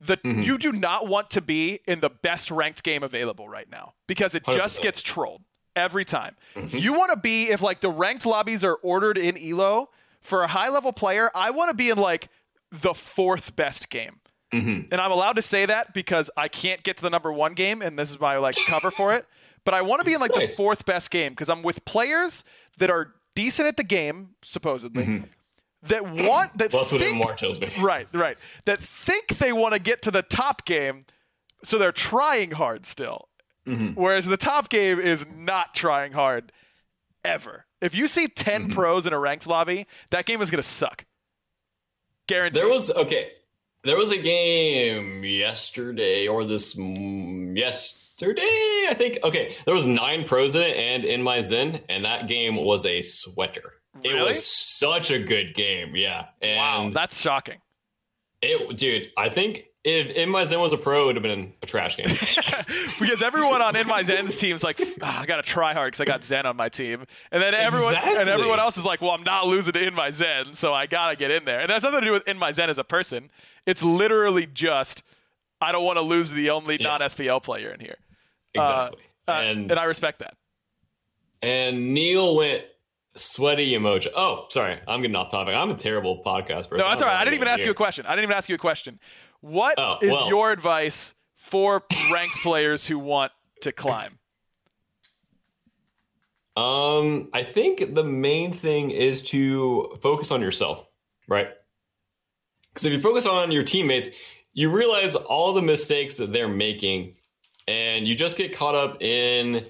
[0.00, 0.42] the Mm-hmm.
[0.42, 4.34] you do not want to be in the best ranked game available right now because
[4.34, 4.82] it just 100%.
[4.82, 5.42] gets trolled
[5.78, 6.36] every time.
[6.54, 6.76] Mm-hmm.
[6.76, 10.48] You want to be if like the ranked lobbies are ordered in Elo for a
[10.48, 11.30] high level player.
[11.34, 12.28] I want to be in like
[12.70, 14.20] the fourth best game.
[14.52, 14.92] Mm-hmm.
[14.92, 17.82] And I'm allowed to say that because I can't get to the number one game,
[17.82, 19.26] and this is my like cover for it.
[19.64, 22.44] But I want to be in like the fourth best game because I'm with players
[22.78, 25.24] that are decent at the game, supposedly,
[25.82, 26.26] that want that Mm-hmm.
[26.26, 27.70] Well, that's what think Mark tells me.
[27.80, 31.02] right, right, that think they want to get to the top game,
[31.62, 33.27] so they're trying hard still.
[33.68, 34.00] Mm-hmm.
[34.00, 36.52] Whereas the top game is not trying hard
[37.24, 37.66] ever.
[37.80, 38.72] If you see 10 Mm-hmm.
[38.72, 41.04] pros in a ranked lobby, that game is gonna suck.
[42.26, 42.62] Guaranteed.
[42.62, 43.30] There was okay.
[43.84, 48.42] There was a game yesterday or this yesterday,
[48.90, 49.18] I think.
[49.22, 52.84] Okay, there was nine pros in it and in my Zen, and that game was
[52.84, 53.74] a sweater.
[54.02, 56.26] It was such a good game, yeah.
[56.42, 57.58] And wow, that's shocking.
[58.42, 59.12] it, dude.
[59.16, 61.96] I think if in my Zen was a pro, it would have been a trash
[61.96, 62.06] game.
[63.00, 66.00] because everyone on In My Zen's team is like, "Ah, I gotta try hard because
[66.00, 69.12] I got Zen on my team, and then everyone and everyone else is like, well,
[69.12, 71.60] I'm not losing to In My Zen, so I gotta get in there.
[71.60, 73.30] And that's nothing to do with In My Zen as a person.
[73.66, 75.02] It's literally just
[75.60, 76.88] I don't want to lose the only Yeah.
[76.88, 77.96] non SPL player in here.
[78.54, 79.02] exactly.
[79.28, 80.34] Uh, and and I respect that.
[81.42, 82.64] and Neil went
[83.14, 84.08] sweaty emoji.
[84.14, 85.54] Oh, sorry, I'm getting off topic.
[85.54, 86.78] I'm a terrible podcast person.
[86.78, 87.18] No, that's all right.
[87.20, 87.66] I didn't even ask here.
[87.66, 88.06] you a question.
[88.06, 88.98] I didn't even ask you a question.
[89.40, 89.72] What
[90.02, 90.28] is Oh, well.
[90.28, 94.18] your advice for ranked players who want to climb?
[96.56, 100.84] Um, I think the main thing is to focus on yourself,
[101.28, 101.48] right?
[102.68, 104.10] Because if you focus on your teammates,
[104.54, 107.14] you realize all the mistakes that they're making,
[107.68, 109.66] and you just get caught up in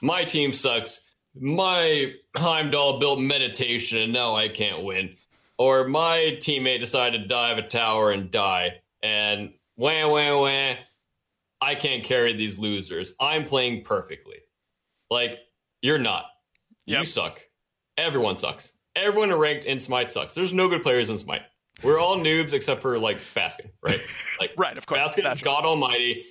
[0.00, 1.00] my team sucks.
[1.34, 5.16] My Heimdall built meditation, and now I can't win.
[5.56, 10.74] Or my teammate decided to dive a tower and die, and wah wah wah.
[11.60, 13.14] I can't carry these losers.
[13.20, 14.36] I'm playing perfectly.
[15.10, 15.40] Like
[15.82, 16.26] you're not.
[16.86, 17.42] You suck.
[17.96, 18.72] Everyone sucks.
[18.96, 20.34] Everyone ranked in Smite sucks.
[20.34, 21.42] There's no good players in Smite.
[21.82, 24.00] We're all noobs except for like Baskin, right?
[24.40, 25.00] Like right, of course.
[25.00, 26.24] Baskin is God Almighty,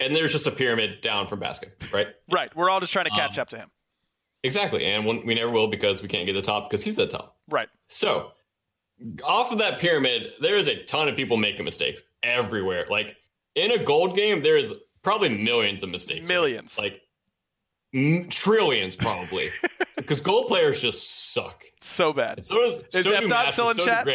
[0.00, 2.12] and there's just a pyramid down from Baskin, right?
[2.32, 2.54] right.
[2.56, 3.70] We're all just trying to catch um, up to him.
[4.42, 7.36] Exactly, and we never will because we can't get the top because he's the top.
[7.48, 7.68] Right.
[7.86, 8.32] So,
[9.24, 12.86] off of that pyramid, there is a ton of people making mistakes everywhere.
[12.90, 13.16] Like
[13.54, 16.26] in a gold game, there is probably millions of mistakes.
[16.26, 16.78] Millions.
[16.80, 16.92] Right?
[16.92, 17.02] Like
[17.94, 19.48] m- trillions, probably.
[19.96, 21.64] because gold players just suck.
[21.80, 22.38] So bad.
[22.38, 24.06] And so does, is so F dot still in so chat?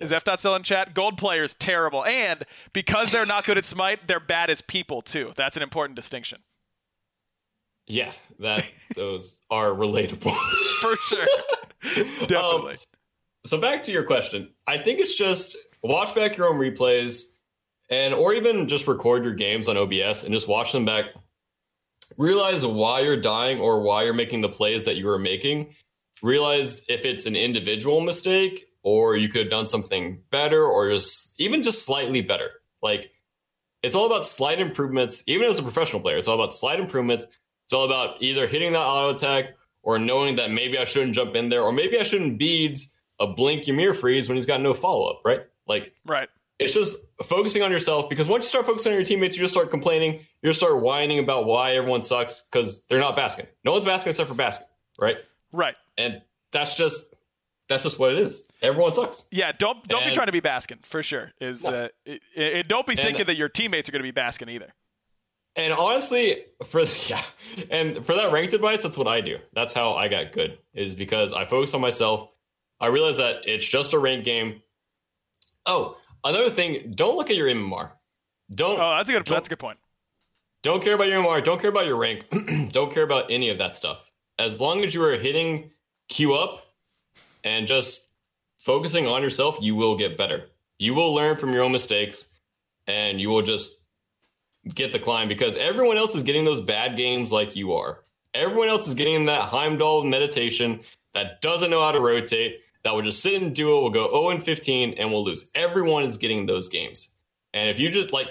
[0.00, 0.94] Is F dot still in chat?
[0.94, 5.32] Gold players terrible, and because they're not good at Smite, they're bad as people too.
[5.34, 6.40] That's an important distinction.
[7.86, 10.34] Yeah, that those are relatable
[10.80, 11.26] for sure.
[12.26, 12.74] Definitely.
[12.74, 12.78] Um,
[13.46, 17.22] so back to your question, I think it's just watch back your own replays,
[17.90, 21.06] and or even just record your games on OBS and just watch them back.
[22.16, 25.74] Realize why you're dying or why you're making the plays that you were making.
[26.22, 31.34] Realize if it's an individual mistake or you could have done something better or just
[31.38, 32.50] even just slightly better.
[32.82, 33.10] Like
[33.82, 35.22] it's all about slight improvements.
[35.26, 37.26] Even as a professional player, it's all about slight improvements
[37.64, 41.34] it's all about either hitting that auto attack or knowing that maybe I shouldn't jump
[41.34, 44.74] in there, or maybe I shouldn't beads a blink Ymir freeze when he's got no
[44.74, 45.40] follow up, right?
[45.66, 46.28] Like, right.
[46.58, 49.54] It's just focusing on yourself because once you start focusing on your teammates, you just
[49.54, 50.20] start complaining.
[50.42, 53.46] You just start whining about why everyone sucks because they're not basking.
[53.64, 54.68] No one's basking except for basking,
[55.00, 55.16] right?
[55.50, 55.76] Right.
[55.98, 56.22] And
[56.52, 57.12] that's just
[57.68, 58.46] that's just what it is.
[58.62, 59.24] Everyone sucks.
[59.30, 61.32] Yeah, don't don't and, be trying to be basking for sure.
[61.40, 61.72] Is no.
[61.72, 64.48] uh, it, it, don't be thinking and, that your teammates are going to be basking
[64.48, 64.72] either.
[65.56, 67.22] And honestly, for yeah,
[67.70, 69.38] and for that ranked advice, that's what I do.
[69.54, 70.58] That's how I got good.
[70.74, 72.28] Is because I focus on myself.
[72.84, 74.60] I realize that it's just a ranked game.
[75.64, 77.92] Oh, another thing, don't look at your MMR.
[78.54, 78.78] Don't.
[78.78, 79.24] Oh, that's a good.
[79.24, 79.78] That's a good point.
[80.62, 81.42] Don't care about your MMR.
[81.42, 82.26] Don't care about your rank.
[82.72, 84.10] don't care about any of that stuff.
[84.38, 85.70] As long as you are hitting
[86.10, 86.74] Q up
[87.42, 88.10] and just
[88.58, 90.48] focusing on yourself, you will get better.
[90.78, 92.26] You will learn from your own mistakes,
[92.86, 93.78] and you will just
[94.74, 98.04] get the climb because everyone else is getting those bad games like you are.
[98.34, 100.80] Everyone else is getting that Heimdall meditation
[101.14, 104.44] that doesn't know how to rotate, that will just sit in We'll go 0 and
[104.44, 105.50] 15, and we'll lose.
[105.54, 107.08] Everyone is getting those games.
[107.52, 108.28] And if you just like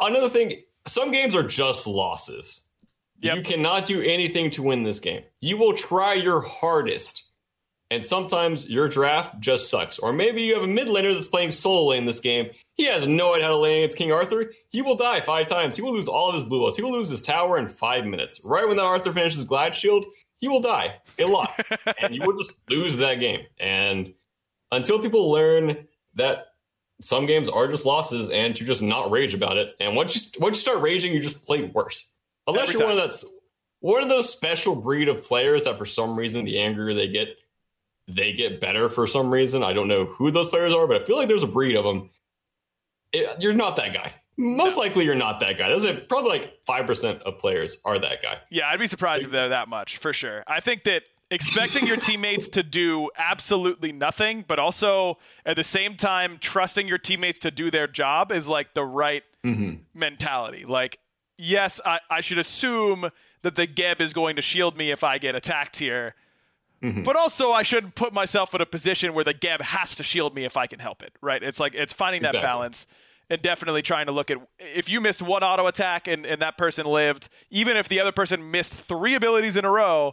[0.00, 2.62] another thing, some games are just losses.
[3.20, 3.36] Yep.
[3.36, 5.22] You cannot do anything to win this game.
[5.40, 7.24] You will try your hardest
[7.92, 9.98] and sometimes your draft just sucks.
[9.98, 12.48] Or maybe you have a mid laner that's playing solo lane this game.
[12.74, 14.50] He has no idea how to lane against King Arthur.
[14.70, 15.76] He will die five times.
[15.76, 16.74] He will lose all of his blue balls.
[16.74, 18.40] He will lose his tower in five minutes.
[18.46, 20.06] Right when that Arthur finishes Glad Shield,
[20.42, 21.58] he will die a lot.
[22.02, 23.46] and you will just lose that game.
[23.58, 24.12] And
[24.72, 26.46] until people learn that
[27.00, 29.74] some games are just losses and to just not rage about it.
[29.80, 32.08] And once you once you start raging, you just play worse.
[32.48, 32.96] Unless Every you're time.
[32.96, 33.24] one of that's
[33.78, 37.36] one of those special breed of players that for some reason the angrier they get,
[38.08, 39.62] they get better for some reason.
[39.62, 41.84] I don't know who those players are, but I feel like there's a breed of
[41.84, 42.10] them.
[43.12, 44.12] It, you're not that guy.
[44.36, 44.82] Most no.
[44.82, 45.68] likely, you're not that guy.
[45.68, 48.38] There's probably like five percent of players are that guy.
[48.50, 50.42] Yeah, I'd be surprised so, if they're that much for sure.
[50.46, 55.96] I think that expecting your teammates to do absolutely nothing, but also at the same
[55.96, 59.74] time trusting your teammates to do their job is like the right mm-hmm.
[59.94, 60.64] mentality.
[60.64, 60.98] Like,
[61.38, 63.10] yes, I, I should assume
[63.42, 66.14] that the Geb is going to shield me if I get attacked here
[66.82, 67.02] Mm-hmm.
[67.04, 70.34] But also, I shouldn't put myself in a position where the Geb has to shield
[70.34, 71.42] me if I can help it, right?
[71.42, 72.46] It's like it's finding that exactly.
[72.46, 72.86] balance
[73.32, 76.58] and definitely trying to look at if you missed one auto attack and, and that
[76.58, 80.12] person lived, even if the other person missed three abilities in a row,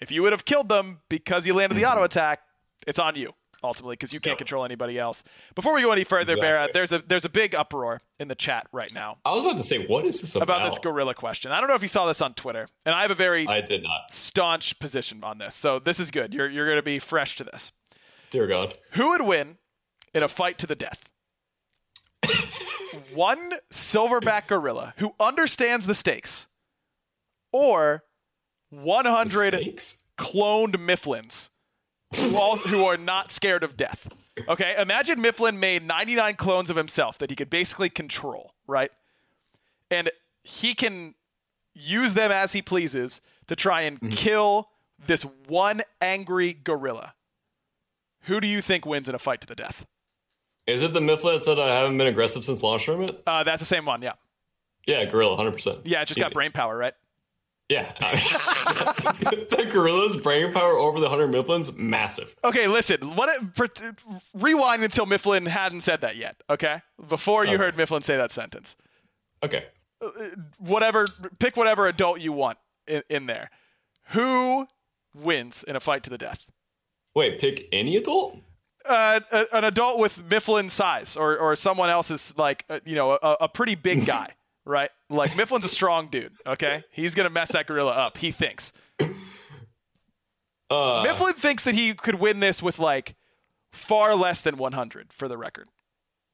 [0.00, 1.84] if you would have killed them because you landed mm-hmm.
[1.84, 2.40] the auto attack,
[2.84, 5.22] it's on you ultimately because you can't control anybody else.
[5.54, 6.40] Before we go any further, exactly.
[6.40, 9.18] Barra, there's a there's a big uproar in the chat right now.
[9.24, 10.42] I was about to say, what is this about?
[10.42, 11.52] About this gorilla question.
[11.52, 13.60] I don't know if you saw this on Twitter, and I have a very I
[13.60, 16.34] did not staunch position on this, so this is good.
[16.34, 17.70] You're you're going to be fresh to this.
[18.30, 19.58] Dear God, who would win
[20.12, 21.08] in a fight to the death?
[23.14, 26.46] One silverback gorilla who understands the stakes,
[27.52, 28.04] or
[28.70, 29.54] 100
[30.16, 31.50] cloned Mifflins
[32.14, 34.08] who, all, who are not scared of death.
[34.48, 38.90] Okay, imagine Mifflin made 99 clones of himself that he could basically control, right?
[39.90, 40.10] And
[40.42, 41.14] he can
[41.74, 44.10] use them as he pleases to try and mm-hmm.
[44.10, 47.14] kill this one angry gorilla.
[48.22, 49.86] Who do you think wins in a fight to the death?
[50.66, 53.12] Is it the Mifflin that said I haven't been aggressive since launch tournament?
[53.26, 54.14] Uh, that's the same one, yeah.
[54.86, 55.82] Yeah, gorilla, 100%.
[55.84, 56.20] Yeah, it just Easy.
[56.20, 56.94] got brain power, right?
[57.68, 57.92] Yeah.
[58.00, 62.36] the gorilla's brain power over the 100 Mifflins, massive.
[62.44, 63.16] Okay, listen.
[63.16, 64.02] What it,
[64.34, 66.82] rewind until Mifflin hadn't said that yet, okay?
[67.08, 67.64] Before you okay.
[67.64, 68.76] heard Mifflin say that sentence.
[69.42, 69.64] Okay.
[70.00, 70.10] Uh,
[70.58, 71.06] whatever,
[71.40, 73.50] pick whatever adult you want in, in there.
[74.10, 74.68] Who
[75.14, 76.38] wins in a fight to the death?
[77.14, 78.38] Wait, pick any adult?
[78.88, 83.12] Uh, a, an adult with Mifflin size or or someone else's like uh, you know
[83.12, 84.30] a, a pretty big guy,
[84.64, 84.90] right?
[85.10, 86.32] Like Mifflin's a strong dude.
[86.46, 88.18] Okay, he's gonna mess that gorilla up.
[88.18, 88.72] He thinks.
[90.68, 93.14] Uh, Mifflin thinks that he could win this with like
[93.72, 95.68] far less than 100 for the record.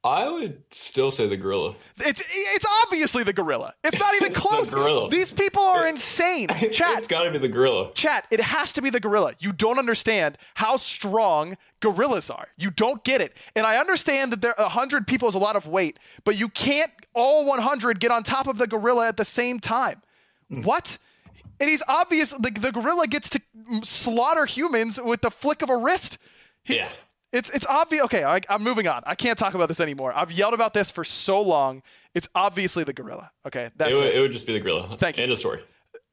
[0.04, 1.76] I would still say the gorilla.
[1.98, 3.72] It's it's obviously the gorilla.
[3.84, 4.74] It's not even It's the close.
[4.74, 5.08] gorilla.
[5.08, 6.48] These people are insane.
[6.72, 7.92] Chat, It's got to be the gorilla.
[7.94, 8.26] chat.
[8.32, 9.34] It has to be the gorilla.
[9.38, 12.48] You don't understand how strong gorillas are.
[12.56, 13.36] You don't get it.
[13.54, 16.90] And I understand that there 100 people is a lot of weight, but you can't
[17.14, 20.02] all 100 get on top of the gorilla at the same time.
[20.50, 20.62] Hmm.
[20.62, 20.98] What?
[21.60, 22.30] And he's obvious.
[22.32, 23.40] The, the gorilla gets to
[23.84, 26.18] slaughter humans with the flick of a wrist.
[26.64, 26.88] He- Yeah.
[27.32, 28.04] It's it's obvious.
[28.04, 29.02] Okay, I, I'm moving on.
[29.06, 30.12] I can't talk about this anymore.
[30.14, 31.82] I've yelled about this for so long.
[32.14, 33.30] It's obviously the gorilla.
[33.46, 34.14] Okay, that's It would, it.
[34.16, 34.96] it would just be the gorilla.
[34.98, 35.22] Thank you.
[35.22, 35.62] End of story.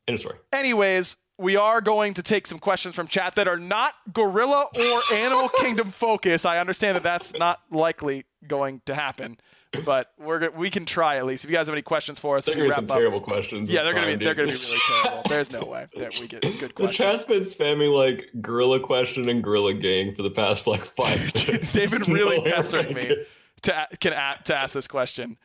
[0.08, 0.38] End of story.
[0.54, 5.02] Anyways, we are going to take some questions from chat that are not gorilla or
[5.14, 6.46] animal kingdom focus.
[6.46, 9.38] I understand that that's not likely going to happen,
[9.86, 11.44] but we're we can try at least.
[11.44, 12.98] If you guys have any questions for us, They're gonna be some up.
[12.98, 13.70] terrible questions.
[13.70, 15.24] Yeah, they're gonna be fine, they're gonna be really terrible.
[15.30, 16.98] There's no way that we get good questions.
[16.98, 21.20] The chat's been spamming like gorilla question and gorilla gang for the past like five
[21.48, 21.72] minutes.
[21.74, 23.16] They've been really no pestering me
[23.64, 24.14] to can
[24.46, 25.38] to ask this question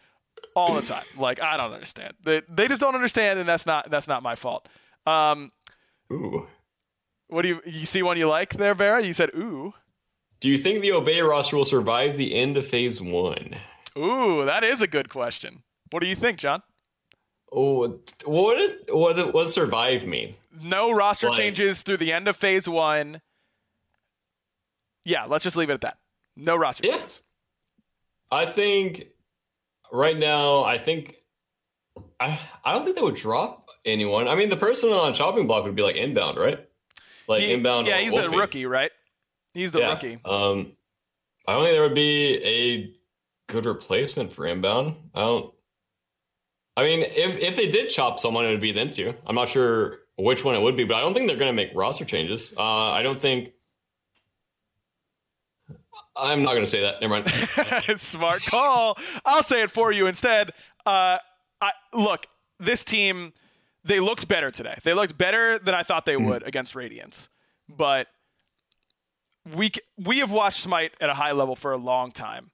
[0.56, 1.04] all the time.
[1.18, 2.14] Like I don't understand.
[2.24, 4.68] They they just don't understand, and that's not that's not my fault.
[5.06, 5.52] Um,
[6.10, 6.46] Ooh.
[7.28, 9.02] what do you you see one you like there, Vera?
[9.04, 9.74] You said ooh.
[10.40, 13.56] Do you think the Obey roster will survive the end of Phase One?
[13.98, 15.62] Ooh, that is a good question.
[15.90, 16.62] What do you think, John?
[17.52, 20.34] Oh, what what what survive mean?
[20.60, 23.20] No roster Like- changes through the end of phase one.
[25.04, 25.98] Yeah, let's just leave it at that.
[26.36, 26.96] No roster Yeah.
[26.96, 27.20] changes.
[28.32, 29.06] I think
[29.92, 31.16] right now, I think
[32.18, 34.26] I I don't think they would drop anyone.
[34.26, 36.68] I mean, the person on chopping block would be like inbound, right?
[37.28, 37.86] Like He- inbound.
[37.86, 38.90] yeah, he's the rookie, right?
[39.52, 39.92] He's the yeah.
[39.92, 40.18] rookie.
[40.24, 40.72] Um,
[41.46, 42.92] I don't think there would be a
[43.46, 44.96] good replacement for inbound.
[45.14, 45.54] I don't.
[46.76, 49.14] I mean, if if they did chop someone, it would be them two.
[49.26, 51.56] I'm not sure which one it would be, but I don't think they're going to
[51.56, 52.54] make roster changes.
[52.56, 53.50] Uh, I don't think.
[56.16, 57.00] I'm not going to say that.
[57.00, 57.28] Never mind.
[58.00, 58.96] Smart call.
[59.24, 60.52] I'll say it for you instead.
[60.86, 61.18] Uh,
[61.60, 62.26] I look,
[62.60, 63.32] this team,
[63.84, 64.78] they looked better today.
[64.84, 67.28] They looked better than I thought they would against Radiance,
[67.68, 68.06] but
[69.54, 72.50] we we have watched Smite at a high level for a long time.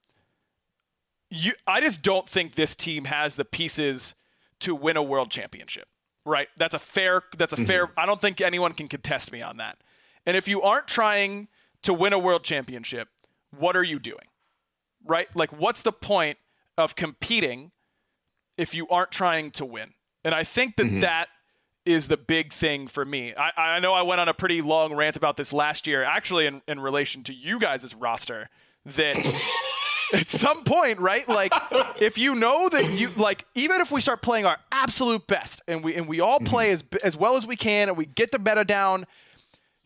[1.31, 4.13] You, I just don't think this team has the pieces
[4.59, 5.87] to win a world championship.
[6.23, 6.49] Right?
[6.55, 7.23] That's a fair.
[7.35, 7.65] That's a mm-hmm.
[7.65, 7.91] fair.
[7.97, 9.79] I don't think anyone can contest me on that.
[10.27, 11.47] And if you aren't trying
[11.81, 13.07] to win a world championship,
[13.57, 14.27] what are you doing?
[15.05, 15.27] right?
[15.35, 16.37] Like, what's the point
[16.77, 17.71] of competing
[18.57, 19.93] if you aren't trying to win?
[20.23, 20.99] And I think that mm-hmm.
[21.01, 21.27] that
[21.85, 23.33] is the big thing for me.
[23.35, 26.45] I, I know I went on a pretty long rant about this last year, actually,
[26.45, 28.49] in, in relation to you guys' roster,
[28.85, 29.15] that
[30.13, 31.27] at some point, right?
[31.27, 31.53] Like,
[31.99, 35.83] if you know that you like, even if we start playing our absolute best and
[35.83, 36.47] we and we all mm-hmm.
[36.47, 39.05] play as as well as we can and we get the meta down,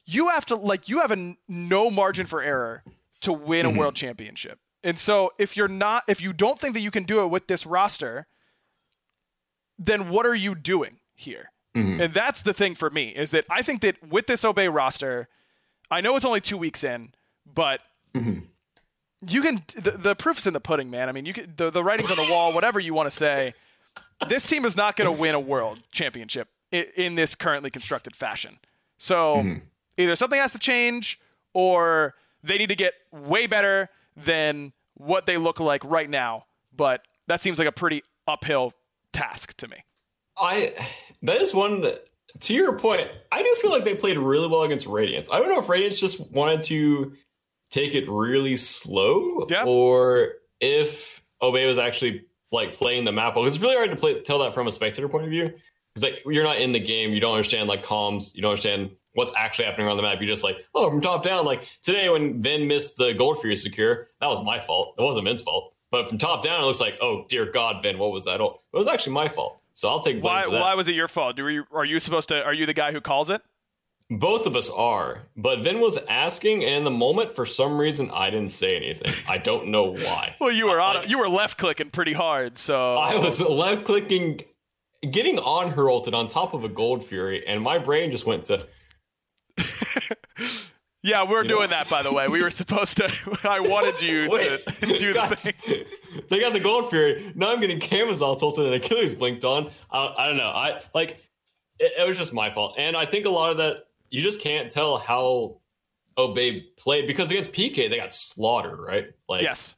[0.05, 2.83] you have to like you have a no margin for error
[3.21, 3.79] to win a mm-hmm.
[3.79, 4.59] world championship.
[4.83, 7.47] And so if you're not if you don't think that you can do it with
[7.47, 8.27] this roster,
[9.77, 11.51] then what are you doing here?
[11.75, 12.01] Mm-hmm.
[12.01, 15.27] And that's the thing for me is that I think that with this Obey roster,
[15.91, 17.13] I know it's only 2 weeks in,
[17.45, 17.81] but
[19.21, 21.09] you can the, the is in the pudding, man.
[21.09, 23.53] I mean, you can the, the writing's on the wall, whatever you want to say.
[24.27, 28.15] This team is not going to win a world championship in, in this currently constructed
[28.15, 28.59] fashion.
[28.97, 29.59] So mm-hmm.
[29.97, 31.19] either something has to change
[31.53, 36.45] or they need to get way better than what they look like right now.
[36.75, 38.73] But that seems like a pretty uphill
[39.11, 39.77] task to me.
[40.37, 40.73] I
[41.21, 42.07] that is one that,
[42.41, 43.09] to your point.
[43.31, 45.29] I do feel like they played really well against Radiance.
[45.31, 47.13] I don't know if Radiance just wanted to
[47.75, 49.65] take it really slow, Yeah.
[49.65, 53.43] or if Obey was actually like playing the map well.
[53.43, 55.53] 'Cause It's really hard to play, tell that from a spectator point of view.
[55.93, 58.91] Because like you're not in the game, you don't understand like comms, you don't understand
[59.13, 60.19] what's actually happening around the map.
[60.19, 61.45] You're just like, oh, from top down.
[61.45, 64.95] Like today when Vin missed the Gold Fury secure, that was my fault.
[64.97, 65.73] It wasn't Vin's fault.
[65.91, 68.41] But from top down, it looks like, oh dear God, Vin, what was that?
[68.41, 69.59] Oh, it was actually my fault.
[69.73, 70.61] So I'll take blame Why for that.
[70.61, 71.35] why was it your fault?
[71.35, 73.41] Do you, are you supposed to are you the guy who calls it?
[74.11, 78.11] Both of us are, but Vin was asking, and in the moment, for some reason,
[78.13, 79.11] I didn't say anything.
[79.27, 80.35] I don't know why.
[80.39, 83.83] Well, you were on Like- you were left clicking pretty hard, so I was left
[83.85, 84.41] clicking,
[85.09, 88.45] getting on her ulted on top of a Gold Fury, and my brain just went
[88.45, 88.67] to.
[91.03, 91.75] Yeah, we're You doing know?
[91.75, 92.27] that by the way.
[92.27, 93.11] We were supposed to
[93.47, 95.85] I wanted you Wait, to do the thing.
[96.31, 97.31] they got the Gold Fury.
[97.35, 99.69] Now I'm getting cameras all tilted and Achilles blinked on.
[99.91, 100.49] I, I don't know.
[100.49, 101.23] I like
[101.77, 104.41] it, it was just my fault, and I think a lot of that you just
[104.41, 105.57] can't tell how
[106.17, 109.07] Obey played because against PK they got slaughtered, right?
[109.27, 109.75] Like yes,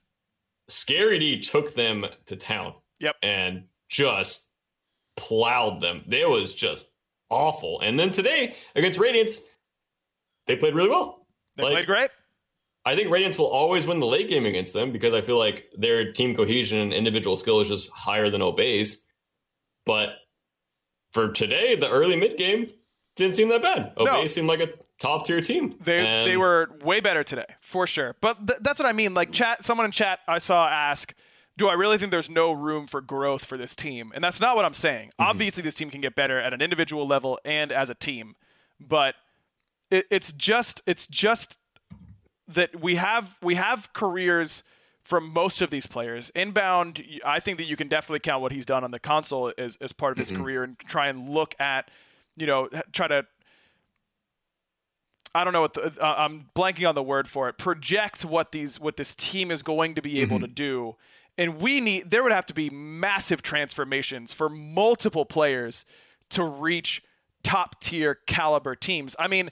[0.67, 2.73] Scary D took them to town.
[2.99, 3.15] Yep.
[3.21, 4.47] And just
[5.15, 6.03] plowed them.
[6.09, 6.85] It was just
[7.29, 7.79] awful.
[7.81, 9.41] And then today against Radiance,
[10.45, 11.25] they played really well.
[11.55, 12.09] They like, played great.
[12.85, 15.65] I think Radiance will always win the late game against them because I feel like
[15.77, 19.05] their team cohesion and individual skill is just higher than Obey's.
[19.85, 20.09] But
[21.11, 22.69] for today, the early mid game
[23.17, 23.91] didn't seem that bad.
[23.97, 24.27] Obey no.
[24.27, 25.75] seemed like a top tier team.
[25.83, 26.29] They and...
[26.29, 28.15] they were way better today for sure.
[28.21, 29.13] But th- that's what I mean.
[29.13, 31.13] Like chat, someone in chat I saw ask,
[31.57, 34.55] "Do I really think there's no room for growth for this team?" And that's not
[34.55, 35.09] what I'm saying.
[35.09, 35.29] Mm-hmm.
[35.29, 38.35] Obviously, this team can get better at an individual level and as a team,
[38.79, 39.15] but
[39.91, 41.59] it, it's just it's just
[42.47, 44.63] that we have we have careers
[45.07, 46.31] from most of these players.
[46.35, 49.77] Inbound, I think that you can definitely count what he's done on the console as,
[49.79, 50.43] as part of his mm-hmm.
[50.43, 51.89] career and try and look at,
[52.37, 53.25] you know, try to.
[55.35, 57.57] I don't know what the, uh, I'm blanking on the word for it.
[57.57, 60.45] Project what these what this team is going to be able mm-hmm.
[60.45, 60.95] to do,
[61.37, 65.85] and we need there would have to be massive transformations for multiple players
[66.29, 67.03] to reach
[67.43, 69.15] top tier caliber teams.
[69.19, 69.49] I mean,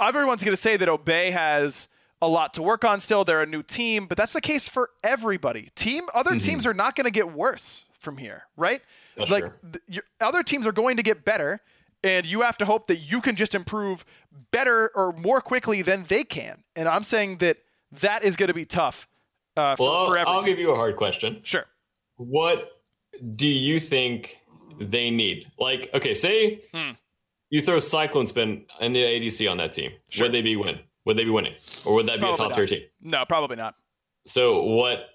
[0.00, 1.88] everyone's going to say that Obey has
[2.20, 3.24] a lot to work on still.
[3.24, 5.70] They're a new team, but that's the case for everybody.
[5.74, 6.38] Team other mm-hmm.
[6.38, 8.80] teams are not going to get worse from here, right?
[9.16, 11.60] That's like th- your, other teams are going to get better,
[12.04, 14.04] and you have to hope that you can just improve
[14.50, 16.64] better or more quickly than they can.
[16.76, 17.58] And I'm saying that
[18.00, 19.06] that is going to be tough
[19.56, 21.40] uh, for, well, for I'll give you a hard question.
[21.42, 21.66] Sure.
[22.16, 22.82] What
[23.36, 24.38] do you think
[24.80, 25.50] they need?
[25.58, 26.92] Like, okay, say hmm.
[27.50, 29.92] you throw Cyclone Spin and the ADC on that team.
[30.10, 30.26] Sure.
[30.26, 30.78] Would they be win?
[31.04, 32.82] Would they be winning, or would that probably be a top tier team?
[33.00, 33.74] No, probably not.
[34.24, 35.08] So what?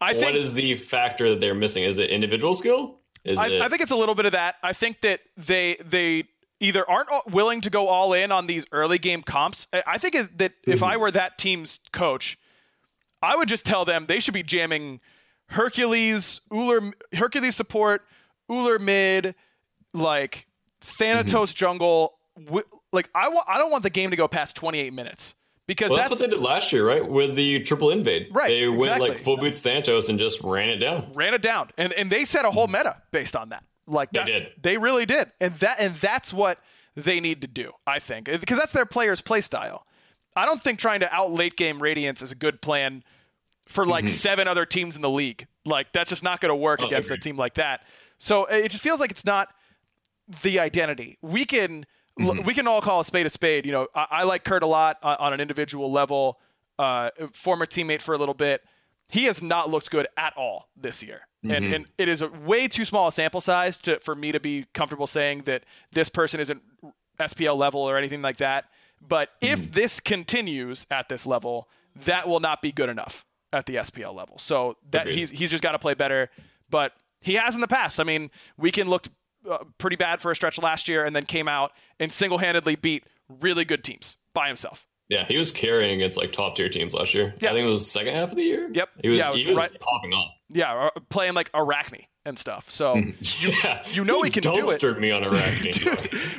[0.00, 1.84] I think, what is the factor that they're missing?
[1.84, 2.95] Is it individual skill?
[3.26, 3.62] I, it...
[3.62, 4.56] I think it's a little bit of that.
[4.62, 6.24] I think that they they
[6.60, 9.66] either aren't willing to go all in on these early game comps.
[9.86, 10.70] I think that mm-hmm.
[10.70, 12.38] if I were that team's coach,
[13.22, 15.00] I would just tell them they should be jamming
[15.48, 18.04] Hercules, Ullr, Hercules support,
[18.50, 19.34] Ullr mid,
[19.92, 20.46] like
[20.80, 21.56] Thanatos mm-hmm.
[21.56, 22.14] jungle,
[22.92, 25.34] like I want I don't want the game to go past 28 minutes
[25.66, 27.06] because well, that's, that's, what they did last year, right?
[27.06, 28.48] With the triple invade, right?
[28.48, 28.88] They exactly.
[28.88, 31.10] went like full boots Thanatos and just ran it down.
[31.14, 33.64] Ran it down, and and they set a whole meta based on that.
[33.86, 36.58] Like they that, did, they really did, and that and that's what
[36.94, 39.86] they need to do, I think, because that's their players' play style.
[40.34, 43.02] I don't think trying to out late game Radiance is a good plan
[43.68, 44.12] for like mm-hmm.
[44.12, 45.46] seven other teams in the league.
[45.64, 47.82] Like that's just not going to work oh, against a team like that.
[48.18, 49.48] So it just feels like it's not
[50.42, 51.18] the identity.
[51.22, 51.86] We can
[52.18, 52.44] mm-hmm.
[52.44, 53.66] we can all call a spade a spade.
[53.66, 56.38] You know, I, I like Kurt a lot on, on an individual level.
[56.78, 58.62] Uh, former teammate for a little bit.
[59.08, 61.22] He has not looked good at all this year.
[61.44, 61.54] Mm-hmm.
[61.54, 64.40] And, and it is a way too small a sample size to for me to
[64.40, 66.62] be comfortable saying that this person isn't
[67.18, 68.66] SPL level or anything like that.
[69.00, 69.72] But if mm-hmm.
[69.72, 71.68] this continues at this level,
[72.04, 74.38] that will not be good enough at the SPL level.
[74.38, 75.16] So that Agreed.
[75.16, 76.30] he's he's just got to play better.
[76.68, 78.00] But he has in the past.
[78.00, 79.06] I mean, we can look
[79.48, 83.04] uh, pretty bad for a stretch last year, and then came out and single-handedly beat
[83.28, 84.86] really good teams by himself.
[85.08, 87.32] Yeah, he was carrying against like top tier teams last year.
[87.40, 87.50] Yeah.
[87.50, 88.68] I think it was the second half of the year.
[88.72, 88.88] Yep.
[89.02, 89.80] He was, yeah, was, he was right.
[89.80, 90.32] popping off.
[90.48, 92.68] Yeah, uh, playing like Arachne and stuff.
[92.70, 92.96] So
[93.40, 93.82] yeah.
[93.86, 95.00] you, you know he, he can do it.
[95.00, 95.72] me on Arachne.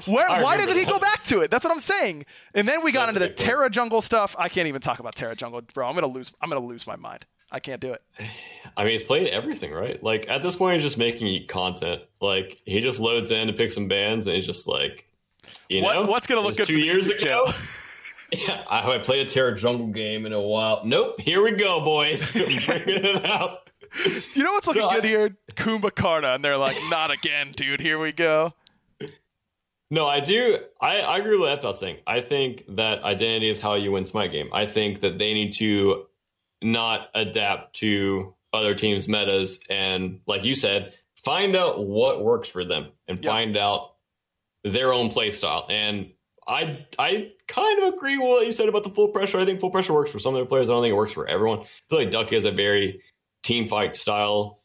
[0.05, 1.49] where, why doesn't he go back to it?
[1.49, 2.25] That's what I'm saying.
[2.53, 4.35] And then we got That's into the Terra Jungle stuff.
[4.37, 5.87] I can't even talk about Terra Jungle, bro.
[5.87, 6.31] I'm gonna lose.
[6.41, 7.25] I'm gonna lose my mind.
[7.51, 8.01] I can't do it.
[8.75, 10.01] I mean, he's playing everything, right?
[10.03, 12.01] Like at this point, he's just making content.
[12.21, 15.07] Like he just loads in to pick some bands, and he's just like,
[15.69, 17.45] you what, know, what's gonna look good two years ago.
[18.31, 20.81] yeah, I haven't played a Terra Jungle game in a while.
[20.83, 22.33] Nope, here we go, boys,
[22.65, 23.69] bringing it out.
[24.03, 25.37] Do you know what's looking no, good I, here?
[25.53, 27.79] Kumbhakarna, and they're like, not again, dude.
[27.79, 28.53] Here we go.
[29.89, 30.59] No, I do.
[30.81, 31.99] I, I agree with that saying.
[32.05, 34.49] I think that identity is how you win Smite game.
[34.51, 36.06] I think that they need to
[36.61, 42.63] not adapt to other teams' metas and, like you said, find out what works for
[42.63, 43.25] them and yep.
[43.25, 43.93] find out
[44.63, 45.65] their own play style.
[45.69, 46.11] And
[46.47, 49.37] I I kind of agree with what you said about the full pressure.
[49.37, 50.69] I think full pressure works for some of their players.
[50.69, 51.59] I don't think it works for everyone.
[51.59, 53.01] I feel like Ducky has a very
[53.43, 54.59] team fight style.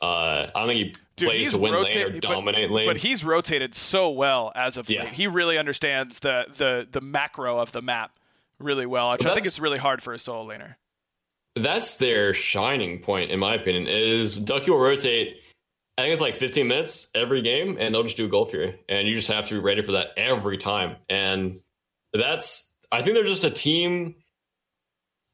[0.00, 2.86] Uh, I don't think he Dude, plays to win lane or dominate but, lane.
[2.86, 5.04] But he's rotated so well as of yeah.
[5.04, 5.12] late.
[5.12, 8.18] He really understands the the the macro of the map
[8.58, 10.76] really well, which I think it's really hard for a solo laner
[11.56, 13.86] that's their shining point, in my opinion.
[13.88, 15.38] Is Ducky will rotate.
[15.98, 18.80] I think it's like 15 minutes every game, and they'll just do a Gold Fury,
[18.88, 20.96] and you just have to be ready for that every time.
[21.10, 21.60] And
[22.14, 24.14] that's, I think they're just a team.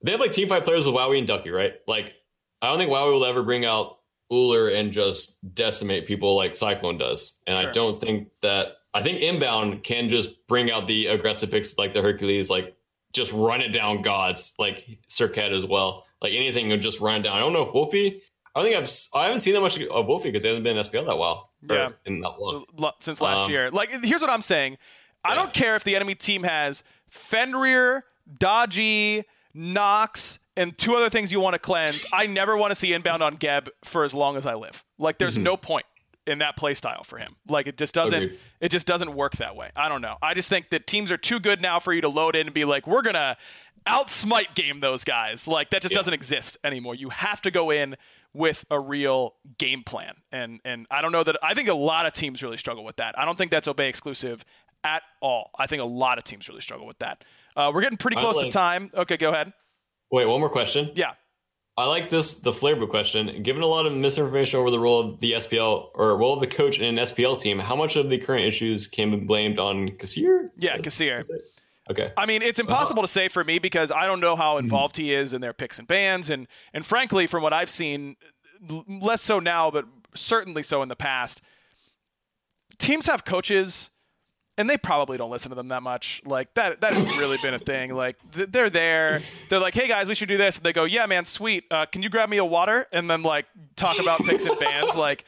[0.02, 1.74] They have like team fight players with Wowie and Ducky, right?
[1.86, 2.14] Like,
[2.60, 3.98] I don't think Wowie will ever bring out
[4.32, 7.34] Ullr and just decimate people like Cyclone does.
[7.46, 7.68] And sure.
[7.68, 8.74] I don't think that.
[8.94, 12.74] I think Inbound can just bring out the aggressive picks like the Hercules, like
[13.12, 16.04] just run it down gods like Serqet as well.
[16.22, 17.36] Like anything would just run down.
[17.36, 18.22] I don't know if Wolfie.
[18.54, 20.76] I don't think I've I haven't seen that much of Wolfie because he hasn't been
[20.76, 21.50] in SPL that well.
[21.68, 22.64] Yeah, in that long
[23.00, 23.70] since last um, year.
[23.70, 24.78] Like here's what I'm saying.
[25.24, 28.04] I don't care if the enemy team has Fenrir,
[28.38, 32.06] Da Ji, Nox, and two other things you want to cleanse.
[32.12, 34.84] I never want to see inbound on Geb for as long as I live.
[34.98, 35.44] Like there's mm-hmm.
[35.44, 35.86] no point
[36.26, 37.36] in that play style for him.
[37.48, 38.38] Like it just doesn't Agreed.
[38.60, 39.70] it just doesn't work that way.
[39.76, 40.16] I don't know.
[40.22, 42.54] I just think that teams are too good now for you to load in and
[42.54, 43.36] be like, we're gonna
[43.86, 45.48] outsmite game those guys.
[45.48, 45.98] Like that just yeah.
[45.98, 46.94] doesn't exist anymore.
[46.94, 47.96] You have to go in
[48.34, 50.14] with a real game plan.
[50.32, 52.96] And and I don't know that I think a lot of teams really struggle with
[52.96, 53.18] that.
[53.18, 54.44] I don't think that's Obey exclusive
[54.84, 55.50] at all.
[55.58, 57.24] I think a lot of teams really struggle with that.
[57.56, 58.90] Uh, we're getting pretty close like, to time.
[58.94, 59.52] Okay, go ahead.
[60.10, 60.90] Wait, one more question.
[60.94, 61.12] Yeah.
[61.76, 63.42] I like this the flavor question.
[63.42, 66.46] Given a lot of misinformation over the role of the SPL or role of the
[66.48, 69.90] coach in an SPL team, how much of the current issues can be blamed on
[69.90, 70.50] Kassir?
[70.56, 71.24] Yeah, Kassir.
[71.90, 72.12] Okay.
[72.16, 73.06] I mean, it's impossible uh-huh.
[73.06, 74.66] to say for me because I don't know how mm-hmm.
[74.66, 75.04] involved mm-hmm.
[75.04, 78.16] he is in their picks and bans, and and frankly, from what I've seen,
[78.88, 81.40] less so now, but certainly so in the past.
[82.78, 83.90] Teams have coaches
[84.58, 86.20] and they probably don't listen to them that much.
[86.26, 87.94] Like that that has really been a thing.
[87.94, 91.06] Like they're there, they're like, "Hey guys, we should do this," and they go, "Yeah,
[91.06, 91.64] man, sweet.
[91.70, 94.94] Uh, can you grab me a water?" And then like talk about picks and bands.
[94.98, 95.24] Like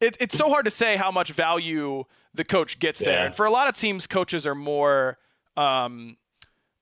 [0.00, 3.08] it, it's so hard to say how much value the coach gets yeah.
[3.08, 3.26] there.
[3.26, 5.18] And for a lot of teams, coaches are more
[5.58, 6.16] um,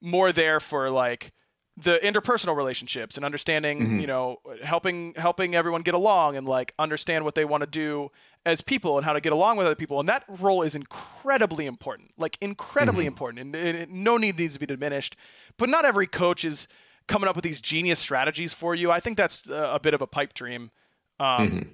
[0.00, 1.32] more there for like
[1.78, 3.98] the interpersonal relationships and understanding, mm-hmm.
[4.00, 8.10] you know, helping helping everyone get along and like understand what they want to do
[8.44, 9.98] as people and how to get along with other people.
[9.98, 13.08] And that role is incredibly important, like incredibly mm-hmm.
[13.08, 13.54] important.
[13.54, 15.16] And, and, no need needs to be diminished.
[15.58, 16.68] But not every coach is
[17.08, 18.90] coming up with these genius strategies for you.
[18.90, 20.70] I think that's a, a bit of a pipe dream.
[21.18, 21.68] Um, mm-hmm.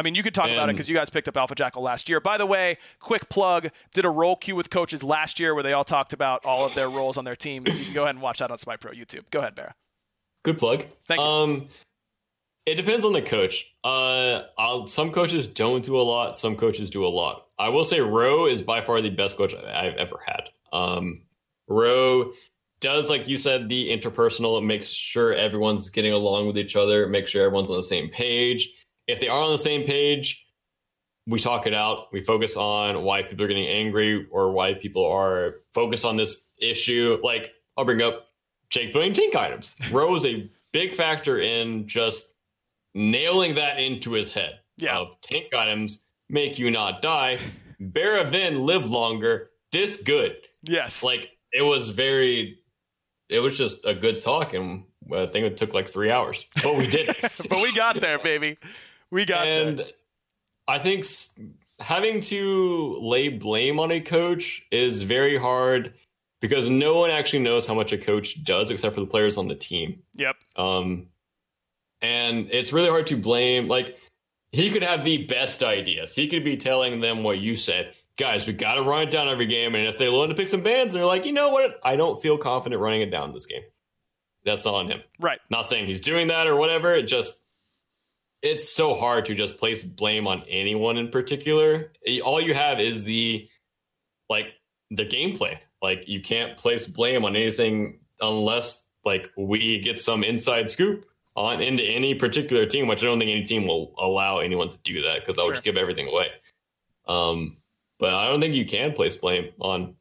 [0.00, 1.82] I mean, you could talk and, about it because you guys picked up Alpha Jackal
[1.82, 2.20] last year.
[2.20, 5.74] By the way, quick plug: did a role queue with coaches last year where they
[5.74, 7.78] all talked about all of their roles on their teams.
[7.78, 9.24] You can go ahead and watch that on Smite Pro YouTube.
[9.30, 9.74] Go ahead, Bear.
[10.42, 10.86] Good plug.
[11.06, 11.26] Thank you.
[11.26, 11.68] Um,
[12.64, 13.74] it depends on the coach.
[13.84, 16.34] Uh, I'll, some coaches don't do a lot.
[16.34, 17.48] Some coaches do a lot.
[17.58, 20.44] I will say Roe is by far the best coach I've ever had.
[20.72, 21.20] Um,
[21.68, 22.32] Roe
[22.80, 24.56] does, like you said, the interpersonal.
[24.56, 27.06] It makes sure everyone's getting along with each other.
[27.06, 28.70] Make sure everyone's on the same page
[29.10, 30.46] if they are on the same page,
[31.26, 32.12] we talk it out.
[32.12, 36.46] We focus on why people are getting angry or why people are focused on this
[36.58, 37.18] issue.
[37.22, 38.28] Like I'll bring up
[38.70, 39.76] Jake putting tank items.
[39.92, 42.34] Rose a big factor in just
[42.94, 44.60] nailing that into his head.
[44.76, 44.98] Yeah.
[44.98, 47.38] Of tank items make you not die.
[47.80, 49.50] Baravin live longer.
[49.72, 50.36] This good.
[50.62, 51.02] Yes.
[51.02, 52.58] Like it was very
[53.28, 56.44] it was just a good talk and I think it took like three hours.
[56.62, 57.20] But we did it.
[57.48, 58.58] but we got there, baby.
[59.10, 59.84] We got and.
[60.68, 61.04] I think
[61.80, 65.94] having to lay blame on a coach is very hard
[66.40, 69.48] because no one actually knows how much a coach does except for the players on
[69.48, 70.02] the team.
[70.14, 70.36] Yep.
[70.54, 71.08] Um,
[72.00, 73.66] and it's really hard to blame.
[73.66, 73.98] Like
[74.52, 76.14] he could have the best ideas.
[76.14, 77.92] He could be telling them what you said.
[78.16, 79.74] Guys, we got to run it down every game.
[79.74, 81.80] And if they want to pick some bands, they're like, you know what?
[81.82, 83.62] I don't feel confident running it down this game.
[84.44, 85.00] That's not on him.
[85.18, 85.40] Right.
[85.50, 86.94] Not saying he's doing that or whatever.
[86.94, 87.40] It just
[88.42, 91.92] it's so hard to just place blame on anyone in particular.
[92.24, 93.48] All you have is the
[94.28, 94.46] like
[94.90, 95.58] the gameplay.
[95.82, 101.62] Like you can't place blame on anything unless like we get some inside scoop on
[101.62, 105.02] into any particular team, which I don't think any team will allow anyone to do
[105.02, 105.54] that because I'll sure.
[105.54, 106.30] just give everything away.
[107.06, 107.58] Um,
[107.98, 109.96] but I don't think you can place blame on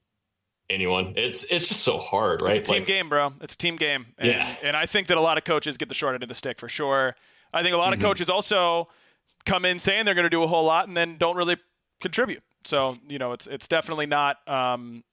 [0.69, 1.13] anyone.
[1.17, 2.55] It's it's just so hard, right?
[2.55, 3.33] It's a team like, game, bro.
[3.41, 4.07] It's a team game.
[4.17, 4.55] And, yeah.
[4.63, 6.59] And I think that a lot of coaches get the short end of the stick
[6.59, 7.15] for sure.
[7.53, 8.01] I think a lot mm-hmm.
[8.01, 8.87] of coaches also
[9.45, 11.57] come in saying they're going to do a whole lot and then don't really
[12.01, 12.43] contribute.
[12.65, 15.03] So you know, it's it's definitely not um,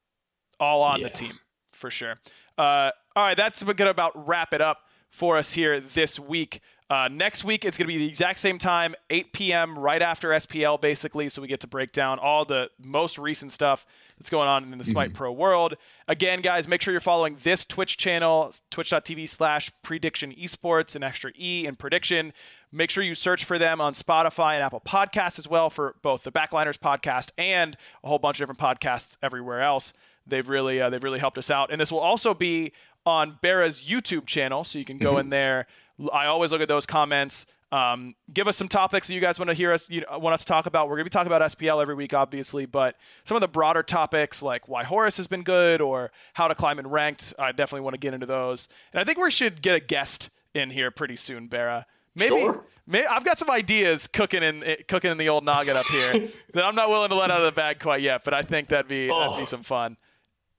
[0.58, 1.08] all on yeah.
[1.08, 1.38] the team
[1.72, 2.16] for sure.
[2.58, 4.80] Uh, all right, that's going to about wrap it up
[5.10, 6.60] for us here this week.
[6.88, 10.30] Uh, next week, it's going to be the exact same time, 8 p.m., right after
[10.30, 11.28] SPL, basically.
[11.28, 13.84] So we get to break down all the most recent stuff
[14.18, 15.16] that's going on in the Smite mm-hmm.
[15.16, 15.76] Pro world.
[16.08, 21.32] Again, guys, make sure you're following this Twitch channel, twitch.tv slash prediction esports and extra
[21.38, 22.32] E and prediction.
[22.72, 26.24] Make sure you search for them on Spotify and Apple Podcasts as well for both
[26.24, 29.92] the Backliners podcast and a whole bunch of different podcasts everywhere else.
[30.26, 32.72] They've really uh, they've really helped us out, and this will also be
[33.04, 35.20] on Bera's YouTube channel, so you can go mm-hmm.
[35.20, 35.66] in there
[36.12, 37.46] I always look at those comments.
[37.72, 40.34] Um, give us some topics that you guys want to hear us, you know, want
[40.34, 40.86] us to talk about.
[40.86, 43.82] We're going to be talking about SPL every week, obviously, but some of the broader
[43.82, 47.80] topics like why Horus has been good or how to climb in ranked, I definitely
[47.80, 48.68] want to get into those.
[48.92, 51.86] And I think we should get a guest in here pretty soon, Bera.
[52.14, 52.64] Maybe, sure.
[52.86, 56.12] maybe I've got some ideas cooking in eh, cooking in the old noggin up here
[56.54, 58.68] that I'm not willing to let out of the bag quite yet, but I think
[58.68, 59.20] that'd be oh.
[59.20, 59.96] that'd be some fun.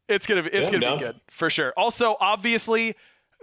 [0.07, 1.73] It's gonna be it's Yeah, gonna I'm be good for sure.
[1.75, 2.95] Also, obviously,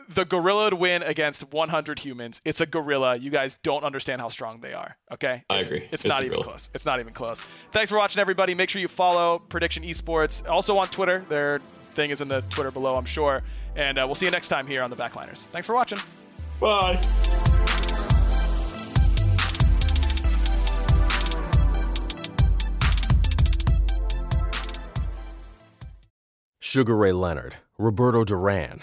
[0.09, 2.41] the gorilla would win against 100 humans.
[2.45, 3.17] It's a gorilla.
[3.17, 4.97] You guys don't understand how strong they are.
[5.13, 5.81] Okay, I It's- agree.
[5.91, 6.45] It's, It's not even gorilla.
[6.45, 6.71] close.
[6.75, 7.43] It's not even close.
[7.73, 8.55] Thanks for watching, everybody.
[8.55, 10.47] Make sure you follow Prediction Esports.
[10.49, 11.25] Also on Twitter.
[11.29, 11.61] Their
[11.95, 13.43] thing is in the Twitter below, I'm sure.
[13.77, 15.47] And uh, we'll see you next time here on the Backliners.
[15.47, 15.99] Thanks for watching.
[16.61, 17.01] Bye.
[26.59, 28.83] Sugar Ray Leonard, Roberto Duran,